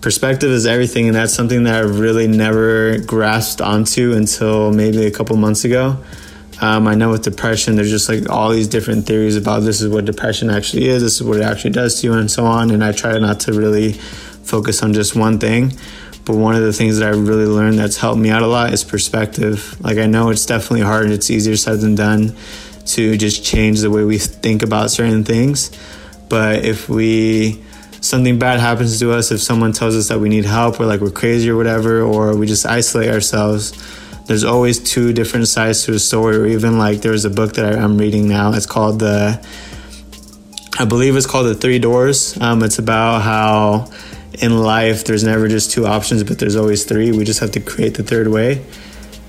Perspective 0.00 0.50
is 0.50 0.64
everything, 0.64 1.08
and 1.08 1.16
that's 1.16 1.34
something 1.34 1.64
that 1.64 1.82
I've 1.82 1.98
really 1.98 2.28
never 2.28 2.98
grasped 2.98 3.60
onto 3.60 4.12
until 4.12 4.72
maybe 4.72 5.06
a 5.06 5.10
couple 5.10 5.36
months 5.36 5.64
ago. 5.64 5.96
Um, 6.60 6.86
I 6.86 6.94
know 6.94 7.10
with 7.10 7.22
depression, 7.22 7.74
there's 7.74 7.90
just 7.90 8.08
like 8.08 8.30
all 8.30 8.50
these 8.50 8.68
different 8.68 9.06
theories 9.06 9.36
about 9.36 9.60
this 9.60 9.80
is 9.80 9.88
what 9.88 10.04
depression 10.04 10.50
actually 10.50 10.86
is, 10.86 11.02
this 11.02 11.20
is 11.20 11.22
what 11.22 11.38
it 11.38 11.42
actually 11.42 11.70
does 11.70 12.00
to 12.00 12.06
you, 12.06 12.12
and 12.12 12.30
so 12.30 12.44
on. 12.44 12.70
And 12.70 12.84
I 12.84 12.92
try 12.92 13.18
not 13.18 13.40
to 13.40 13.52
really 13.52 13.92
focus 13.92 14.82
on 14.82 14.92
just 14.92 15.16
one 15.16 15.38
thing. 15.38 15.72
But 16.28 16.36
one 16.36 16.54
of 16.54 16.60
the 16.60 16.74
things 16.74 16.98
that 16.98 17.06
I 17.06 17.16
really 17.16 17.46
learned 17.46 17.78
that's 17.78 17.96
helped 17.96 18.20
me 18.20 18.28
out 18.28 18.42
a 18.42 18.46
lot 18.46 18.74
is 18.74 18.84
perspective. 18.84 19.80
Like, 19.80 19.96
I 19.96 20.04
know 20.04 20.28
it's 20.28 20.44
definitely 20.44 20.82
hard 20.82 21.04
and 21.04 21.14
it's 21.14 21.30
easier 21.30 21.56
said 21.56 21.80
than 21.80 21.94
done 21.94 22.36
to 22.88 23.16
just 23.16 23.42
change 23.42 23.80
the 23.80 23.90
way 23.90 24.04
we 24.04 24.18
think 24.18 24.62
about 24.62 24.90
certain 24.90 25.24
things. 25.24 25.70
But 26.28 26.66
if 26.66 26.86
we 26.86 27.64
something 28.02 28.38
bad 28.38 28.60
happens 28.60 29.00
to 29.00 29.10
us, 29.10 29.30
if 29.30 29.40
someone 29.40 29.72
tells 29.72 29.96
us 29.96 30.08
that 30.08 30.20
we 30.20 30.28
need 30.28 30.44
help 30.44 30.78
or 30.78 30.84
like 30.84 31.00
we're 31.00 31.10
crazy 31.10 31.48
or 31.48 31.56
whatever, 31.56 32.02
or 32.02 32.36
we 32.36 32.46
just 32.46 32.66
isolate 32.66 33.08
ourselves, 33.08 33.72
there's 34.26 34.44
always 34.44 34.78
two 34.78 35.14
different 35.14 35.48
sides 35.48 35.86
to 35.86 35.94
a 35.94 35.98
story. 35.98 36.36
Or 36.36 36.44
even 36.44 36.76
like 36.76 37.00
there's 37.00 37.24
a 37.24 37.30
book 37.30 37.54
that 37.54 37.74
I'm 37.74 37.96
reading 37.96 38.28
now. 38.28 38.52
It's 38.52 38.66
called 38.66 38.98
the, 38.98 39.42
I 40.78 40.84
believe 40.84 41.16
it's 41.16 41.26
called 41.26 41.46
the 41.46 41.54
Three 41.54 41.78
Doors. 41.78 42.38
Um, 42.38 42.62
it's 42.62 42.78
about 42.78 43.22
how 43.22 43.90
in 44.40 44.58
life 44.58 45.04
there's 45.04 45.24
never 45.24 45.48
just 45.48 45.70
two 45.70 45.86
options, 45.86 46.24
but 46.24 46.38
there's 46.38 46.56
always 46.56 46.84
three. 46.84 47.12
We 47.12 47.24
just 47.24 47.40
have 47.40 47.52
to 47.52 47.60
create 47.60 47.94
the 47.94 48.02
third 48.02 48.28
way. 48.28 48.64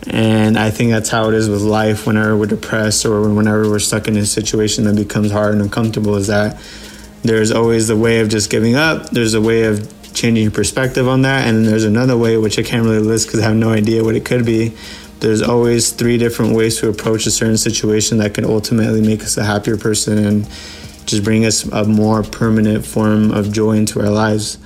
And 0.07 0.57
I 0.57 0.71
think 0.71 0.91
that's 0.91 1.09
how 1.09 1.29
it 1.29 1.35
is 1.35 1.49
with 1.49 1.61
life 1.61 2.07
whenever 2.07 2.35
we're 2.37 2.45
depressed 2.45 3.05
or 3.05 3.29
whenever 3.29 3.69
we're 3.69 3.79
stuck 3.79 4.07
in 4.07 4.15
a 4.15 4.25
situation 4.25 4.85
that 4.85 4.95
becomes 4.95 5.31
hard 5.31 5.53
and 5.53 5.61
uncomfortable 5.61 6.15
is 6.15 6.27
that 6.27 6.61
there's 7.23 7.51
always 7.51 7.89
the 7.89 7.97
way 7.97 8.21
of 8.21 8.29
just 8.29 8.49
giving 8.49 8.75
up. 8.75 9.09
There's 9.09 9.33
a 9.33 9.41
way 9.41 9.63
of 9.63 9.93
changing 10.13 10.43
your 10.43 10.51
perspective 10.51 11.07
on 11.07 11.23
that. 11.23 11.47
And 11.47 11.57
then 11.57 11.65
there's 11.65 11.83
another 11.83 12.17
way, 12.17 12.37
which 12.37 12.57
I 12.57 12.63
can't 12.63 12.83
really 12.85 12.99
list 12.99 13.27
because 13.27 13.41
I 13.41 13.43
have 13.43 13.55
no 13.55 13.71
idea 13.71 14.03
what 14.03 14.15
it 14.15 14.25
could 14.25 14.45
be. 14.45 14.73
There's 15.19 15.41
always 15.41 15.91
three 15.91 16.17
different 16.17 16.55
ways 16.55 16.79
to 16.79 16.87
approach 16.87 17.25
a 17.25 17.31
certain 17.31 17.57
situation 17.57 18.19
that 18.19 18.33
can 18.33 18.45
ultimately 18.45 19.01
make 19.01 19.21
us 19.21 19.37
a 19.37 19.43
happier 19.43 19.75
person 19.75 20.17
and 20.17 20.49
just 21.05 21.23
bring 21.23 21.45
us 21.45 21.65
a 21.65 21.83
more 21.83 22.23
permanent 22.23 22.85
form 22.85 23.31
of 23.31 23.51
joy 23.51 23.73
into 23.73 23.99
our 23.99 24.09
lives. 24.09 24.57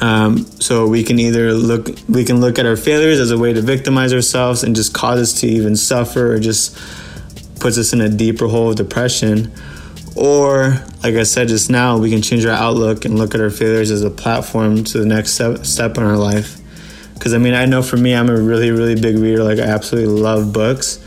Um, 0.00 0.38
so 0.60 0.86
we 0.86 1.02
can 1.02 1.18
either 1.18 1.52
look 1.52 1.88
we 2.08 2.24
can 2.24 2.40
look 2.40 2.58
at 2.58 2.66
our 2.66 2.76
failures 2.76 3.18
as 3.18 3.30
a 3.30 3.38
way 3.38 3.52
to 3.54 3.62
victimize 3.62 4.12
ourselves 4.12 4.62
and 4.62 4.76
just 4.76 4.92
cause 4.92 5.20
us 5.20 5.40
to 5.40 5.46
even 5.46 5.74
suffer 5.74 6.34
or 6.34 6.38
just 6.38 6.76
puts 7.60 7.78
us 7.78 7.92
in 7.92 8.02
a 8.02 8.08
deeper 8.08 8.46
hole 8.46 8.70
of 8.70 8.76
depression. 8.76 9.52
Or 10.14 10.82
like 11.02 11.14
i 11.14 11.22
said 11.22 11.48
just 11.48 11.70
now 11.70 11.98
we 11.98 12.10
can 12.10 12.20
change 12.20 12.44
our 12.44 12.54
outlook 12.54 13.04
and 13.04 13.18
look 13.18 13.34
at 13.34 13.40
our 13.40 13.50
failures 13.50 13.90
as 13.90 14.02
a 14.02 14.10
platform 14.10 14.82
to 14.84 14.98
the 14.98 15.06
next 15.06 15.32
step, 15.32 15.64
step 15.64 15.96
in 15.96 16.02
our 16.04 16.16
life. 16.16 16.58
Because 17.14 17.32
i 17.32 17.38
mean 17.38 17.54
i 17.54 17.64
know 17.64 17.82
for 17.82 17.96
me 17.96 18.14
i'm 18.14 18.28
a 18.28 18.36
really 18.36 18.70
really 18.70 19.00
big 19.00 19.16
reader. 19.16 19.42
Like 19.42 19.58
i 19.58 19.62
absolutely 19.62 20.20
love 20.20 20.52
books. 20.52 21.02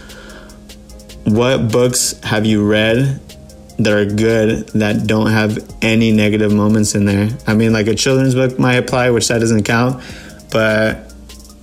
What 1.26 1.72
books 1.72 2.20
have 2.24 2.48
you 2.48 2.68
read 2.68 3.22
that 3.80 3.94
are 3.94 4.06
good 4.06 4.68
that 4.70 5.08
don't 5.08 5.32
have 5.32 5.58
any 5.82 6.12
negative 6.12 6.52
moments 6.52 6.96
in 6.96 7.06
there. 7.06 7.30
I 7.48 7.54
mean, 7.54 7.72
like 7.72 7.88
a 7.88 7.96
children's 7.96 8.36
book 8.36 8.60
might 8.60 8.76
apply, 8.76 9.10
which 9.12 9.30
that 9.30 9.40
doesn't 9.40 9.64
count, 9.64 10.04
but 10.52 11.14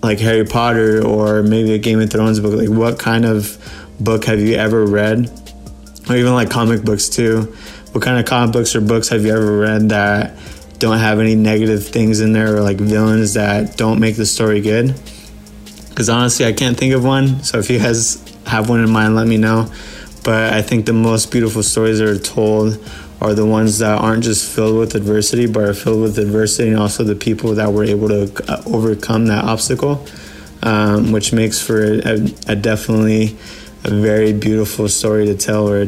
like 0.02 0.18
Harry 0.20 0.44
Potter 0.44 1.05
or 1.05 1.42
maybe 1.42 1.74
a 1.74 1.79
Game 1.79 2.00
of 2.00 2.11
Thrones 2.11 2.40
book, 2.40 2.55
like 2.55 2.70
what 2.70 2.98
kind 2.98 3.24
of 3.24 3.59
book 4.00 4.24
have 4.24 4.40
you 4.40 4.55
ever 4.55 4.85
read? 4.87 5.31
Or 6.09 6.16
even 6.16 6.33
like 6.33 6.50
comic 6.50 6.83
books 6.83 7.09
too. 7.09 7.55
What 7.92 8.02
kind 8.02 8.18
of 8.18 8.24
comic 8.24 8.52
books 8.52 8.74
or 8.74 8.81
books 8.81 9.09
have 9.11 9.24
you 9.24 9.33
ever 9.33 9.59
read 9.59 9.90
that 9.90 10.38
don't 10.79 10.98
have 10.98 11.18
any 11.18 11.35
negative 11.35 11.87
things 11.87 12.20
in 12.20 12.33
there 12.33 12.57
or 12.57 12.61
like 12.61 12.79
villains 12.79 13.35
that 13.35 13.76
don't 13.76 14.00
make 14.00 14.16
the 14.16 14.26
story 14.26 14.61
good? 14.61 14.94
Because 15.90 16.09
honestly, 16.09 16.46
I 16.46 16.52
can't 16.52 16.76
think 16.76 16.94
of 16.94 17.05
one. 17.05 17.42
So 17.42 17.59
if 17.59 17.68
you 17.68 17.79
guys 17.79 18.22
have 18.46 18.68
one 18.68 18.81
in 18.81 18.90
mind, 18.90 19.16
let 19.16 19.26
me 19.26 19.37
know. 19.37 19.70
But 20.27 20.55
I 20.55 20.61
think 20.61 20.87
the 20.87 20.93
most 20.93 21.31
beautiful 21.31 21.62
stories 21.62 22.01
that 22.01 22.09
are 22.09 22.19
told 22.19 22.85
are 23.21 23.33
the 23.33 23.47
ones 23.47 23.79
that 23.79 24.01
aren't 24.01 24.25
just 24.25 24.53
filled 24.53 24.77
with 24.77 24.97
adversity, 24.97 25.47
but 25.47 25.62
are 25.62 25.73
filled 25.73 26.03
with 26.03 26.19
adversity 26.19 26.71
and 26.71 26.81
also 26.81 27.05
the 27.05 27.15
people 27.15 27.55
that 27.55 27.73
were 27.73 27.85
able 27.85 28.09
to 28.09 28.25
uh, 28.49 28.61
overcome 28.67 29.27
that 29.27 29.45
obstacle, 29.45 30.05
um, 30.65 31.12
which 31.12 31.33
makes 31.33 31.62
for 31.62 31.81
a, 31.81 32.29
a, 32.49 32.57
definitely 32.57 33.37
a 33.85 33.91
very 33.91 34.33
beautiful 34.33 34.89
story 34.89 35.27
to 35.27 35.37
tell, 35.37 35.69
or 35.69 35.87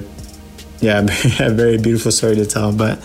yeah, 0.79 1.01
a 1.41 1.51
very 1.51 1.77
beautiful 1.77 2.13
story 2.13 2.37
to 2.37 2.47
tell. 2.47 2.73
But 2.73 3.01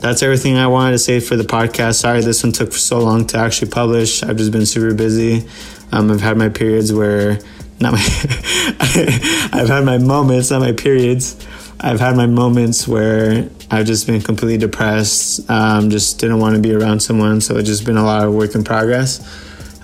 that's 0.00 0.22
everything 0.22 0.58
I 0.58 0.66
wanted 0.66 0.92
to 0.92 0.98
say 0.98 1.20
for 1.20 1.36
the 1.36 1.44
podcast. 1.44 1.94
Sorry 1.94 2.20
this 2.20 2.42
one 2.42 2.52
took 2.52 2.74
so 2.74 2.98
long 2.98 3.26
to 3.28 3.38
actually 3.38 3.70
publish. 3.70 4.22
I've 4.22 4.36
just 4.36 4.52
been 4.52 4.66
super 4.66 4.92
busy. 4.92 5.48
Um, 5.92 6.10
I've 6.10 6.20
had 6.20 6.36
my 6.36 6.50
periods 6.50 6.92
where 6.92 7.38
not 7.80 7.92
my 7.92 8.00
I've 9.52 9.68
had 9.68 9.84
my 9.84 9.98
moments, 9.98 10.50
not 10.50 10.60
my 10.60 10.72
periods. 10.72 11.36
I've 11.80 12.00
had 12.00 12.16
my 12.16 12.26
moments 12.26 12.88
where 12.88 13.48
I've 13.70 13.86
just 13.86 14.06
been 14.06 14.20
completely 14.20 14.58
depressed, 14.58 15.48
um, 15.48 15.90
just 15.90 16.18
didn't 16.18 16.40
want 16.40 16.56
to 16.56 16.60
be 16.60 16.74
around 16.74 17.00
someone. 17.00 17.40
So 17.40 17.56
it's 17.56 17.68
just 17.68 17.84
been 17.84 17.96
a 17.96 18.04
lot 18.04 18.26
of 18.26 18.34
work 18.34 18.54
in 18.54 18.64
progress. 18.64 19.20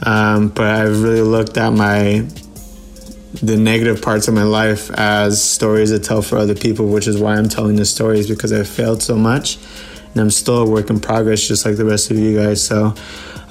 Um, 0.04 0.48
but 0.48 0.66
I've 0.66 1.02
really 1.02 1.22
looked 1.22 1.56
at 1.56 1.70
my 1.70 2.26
the 3.42 3.56
negative 3.56 4.00
parts 4.00 4.28
of 4.28 4.34
my 4.34 4.44
life 4.44 4.90
as 4.92 5.42
stories 5.42 5.90
to 5.90 5.98
tell 5.98 6.22
for 6.22 6.38
other 6.38 6.54
people, 6.54 6.86
which 6.86 7.08
is 7.08 7.18
why 7.18 7.34
I'm 7.36 7.48
telling 7.48 7.76
the 7.76 7.84
stories 7.84 8.28
because 8.28 8.52
I've 8.52 8.68
failed 8.68 9.02
so 9.02 9.16
much, 9.16 9.58
and 10.12 10.20
I'm 10.20 10.30
still 10.30 10.62
a 10.62 10.68
work 10.68 10.88
in 10.90 11.00
progress, 11.00 11.46
just 11.46 11.66
like 11.66 11.76
the 11.76 11.84
rest 11.84 12.10
of 12.10 12.18
you 12.18 12.36
guys. 12.36 12.64
So 12.64 12.94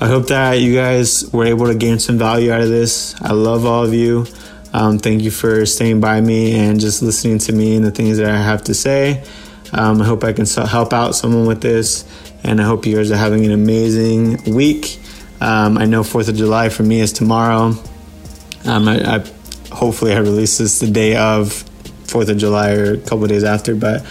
I 0.03 0.07
hope 0.07 0.27
that 0.27 0.59
you 0.59 0.75
guys 0.75 1.31
were 1.31 1.45
able 1.45 1.67
to 1.67 1.75
gain 1.75 1.97
some 1.97 2.17
value 2.17 2.51
out 2.51 2.59
of 2.59 2.67
this. 2.67 3.15
I 3.21 3.31
love 3.31 3.65
all 3.65 3.85
of 3.85 3.93
you. 3.93 4.25
Um, 4.73 4.99
thank 4.99 5.21
you 5.21 5.31
for 5.31 5.65
staying 5.65 6.01
by 6.01 6.19
me 6.19 6.55
and 6.55 6.77
just 6.77 7.01
listening 7.01 7.37
to 7.37 7.53
me 7.53 7.77
and 7.77 7.85
the 7.85 7.91
things 7.91 8.17
that 8.17 8.29
I 8.29 8.35
have 8.35 8.65
to 8.65 8.73
say. 8.73 9.23
Um, 9.71 10.01
I 10.01 10.05
hope 10.05 10.25
I 10.25 10.33
can 10.33 10.45
help 10.45 10.91
out 10.91 11.15
someone 11.15 11.45
with 11.45 11.61
this, 11.61 12.03
and 12.43 12.59
I 12.59 12.65
hope 12.65 12.85
you 12.85 12.97
guys 12.97 13.11
are 13.11 13.15
having 13.15 13.45
an 13.45 13.53
amazing 13.53 14.53
week. 14.53 14.99
Um, 15.39 15.77
I 15.77 15.85
know 15.85 16.03
Fourth 16.03 16.27
of 16.27 16.35
July 16.35 16.67
for 16.67 16.83
me 16.83 16.99
is 16.99 17.13
tomorrow. 17.13 17.73
Um, 18.65 18.89
I, 18.89 19.19
I, 19.19 19.19
hopefully 19.71 20.11
I 20.11 20.17
release 20.17 20.57
this 20.57 20.81
the 20.81 20.91
day 20.91 21.15
of 21.15 21.53
Fourth 22.07 22.27
of 22.27 22.37
July 22.37 22.73
or 22.73 22.95
a 22.95 22.97
couple 22.97 23.25
days 23.27 23.45
after, 23.45 23.73
but 23.73 24.01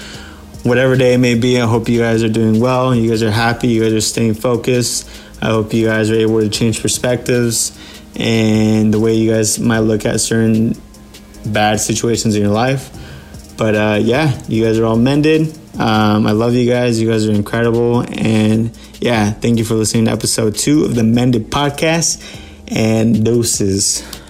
whatever 0.63 0.97
day 0.97 1.13
it 1.13 1.19
may 1.19 1.35
be, 1.35 1.61
I 1.61 1.67
hope 1.67 1.91
you 1.91 1.99
guys 1.99 2.23
are 2.23 2.31
doing 2.31 2.61
well. 2.61 2.95
You 2.95 3.11
guys 3.11 3.23
are 3.23 3.31
happy. 3.31 3.69
You 3.69 3.83
guys 3.83 3.93
are 3.93 4.01
staying 4.01 4.35
focused. 4.35 5.07
I 5.43 5.47
hope 5.47 5.75
you 5.75 5.87
guys 5.87 6.09
are 6.11 6.15
able 6.15 6.41
to 6.41 6.49
change 6.49 6.81
perspectives 6.81 7.77
and 8.15 8.95
the 8.95 9.01
way 9.01 9.15
you 9.15 9.29
guys 9.29 9.59
might 9.59 9.81
look 9.81 10.07
at 10.07 10.21
certain 10.21 10.81
bad 11.45 11.81
situations 11.81 12.37
in 12.37 12.43
your 12.43 12.53
life. 12.53 12.91
But 13.57 13.75
uh, 13.75 13.99
yeah, 14.01 14.41
you 14.47 14.65
guys 14.65 14.79
are 14.79 14.85
all 14.85 14.97
mended. 14.97 15.53
Um, 15.79 16.27
I 16.27 16.33
love 16.33 16.55
you 16.55 16.71
guys. 16.71 17.01
You 17.01 17.11
guys 17.11 17.27
are 17.27 17.33
incredible. 17.33 18.05
And 18.09 18.77
yeah, 19.01 19.33
thank 19.33 19.59
you 19.59 19.65
for 19.65 19.75
listening 19.75 20.05
to 20.05 20.13
episode 20.13 20.55
two 20.55 20.85
of 20.85 20.95
the 20.95 21.03
Mended 21.03 21.51
Podcast 21.51 22.23
and 22.69 23.25
doses. 23.25 24.22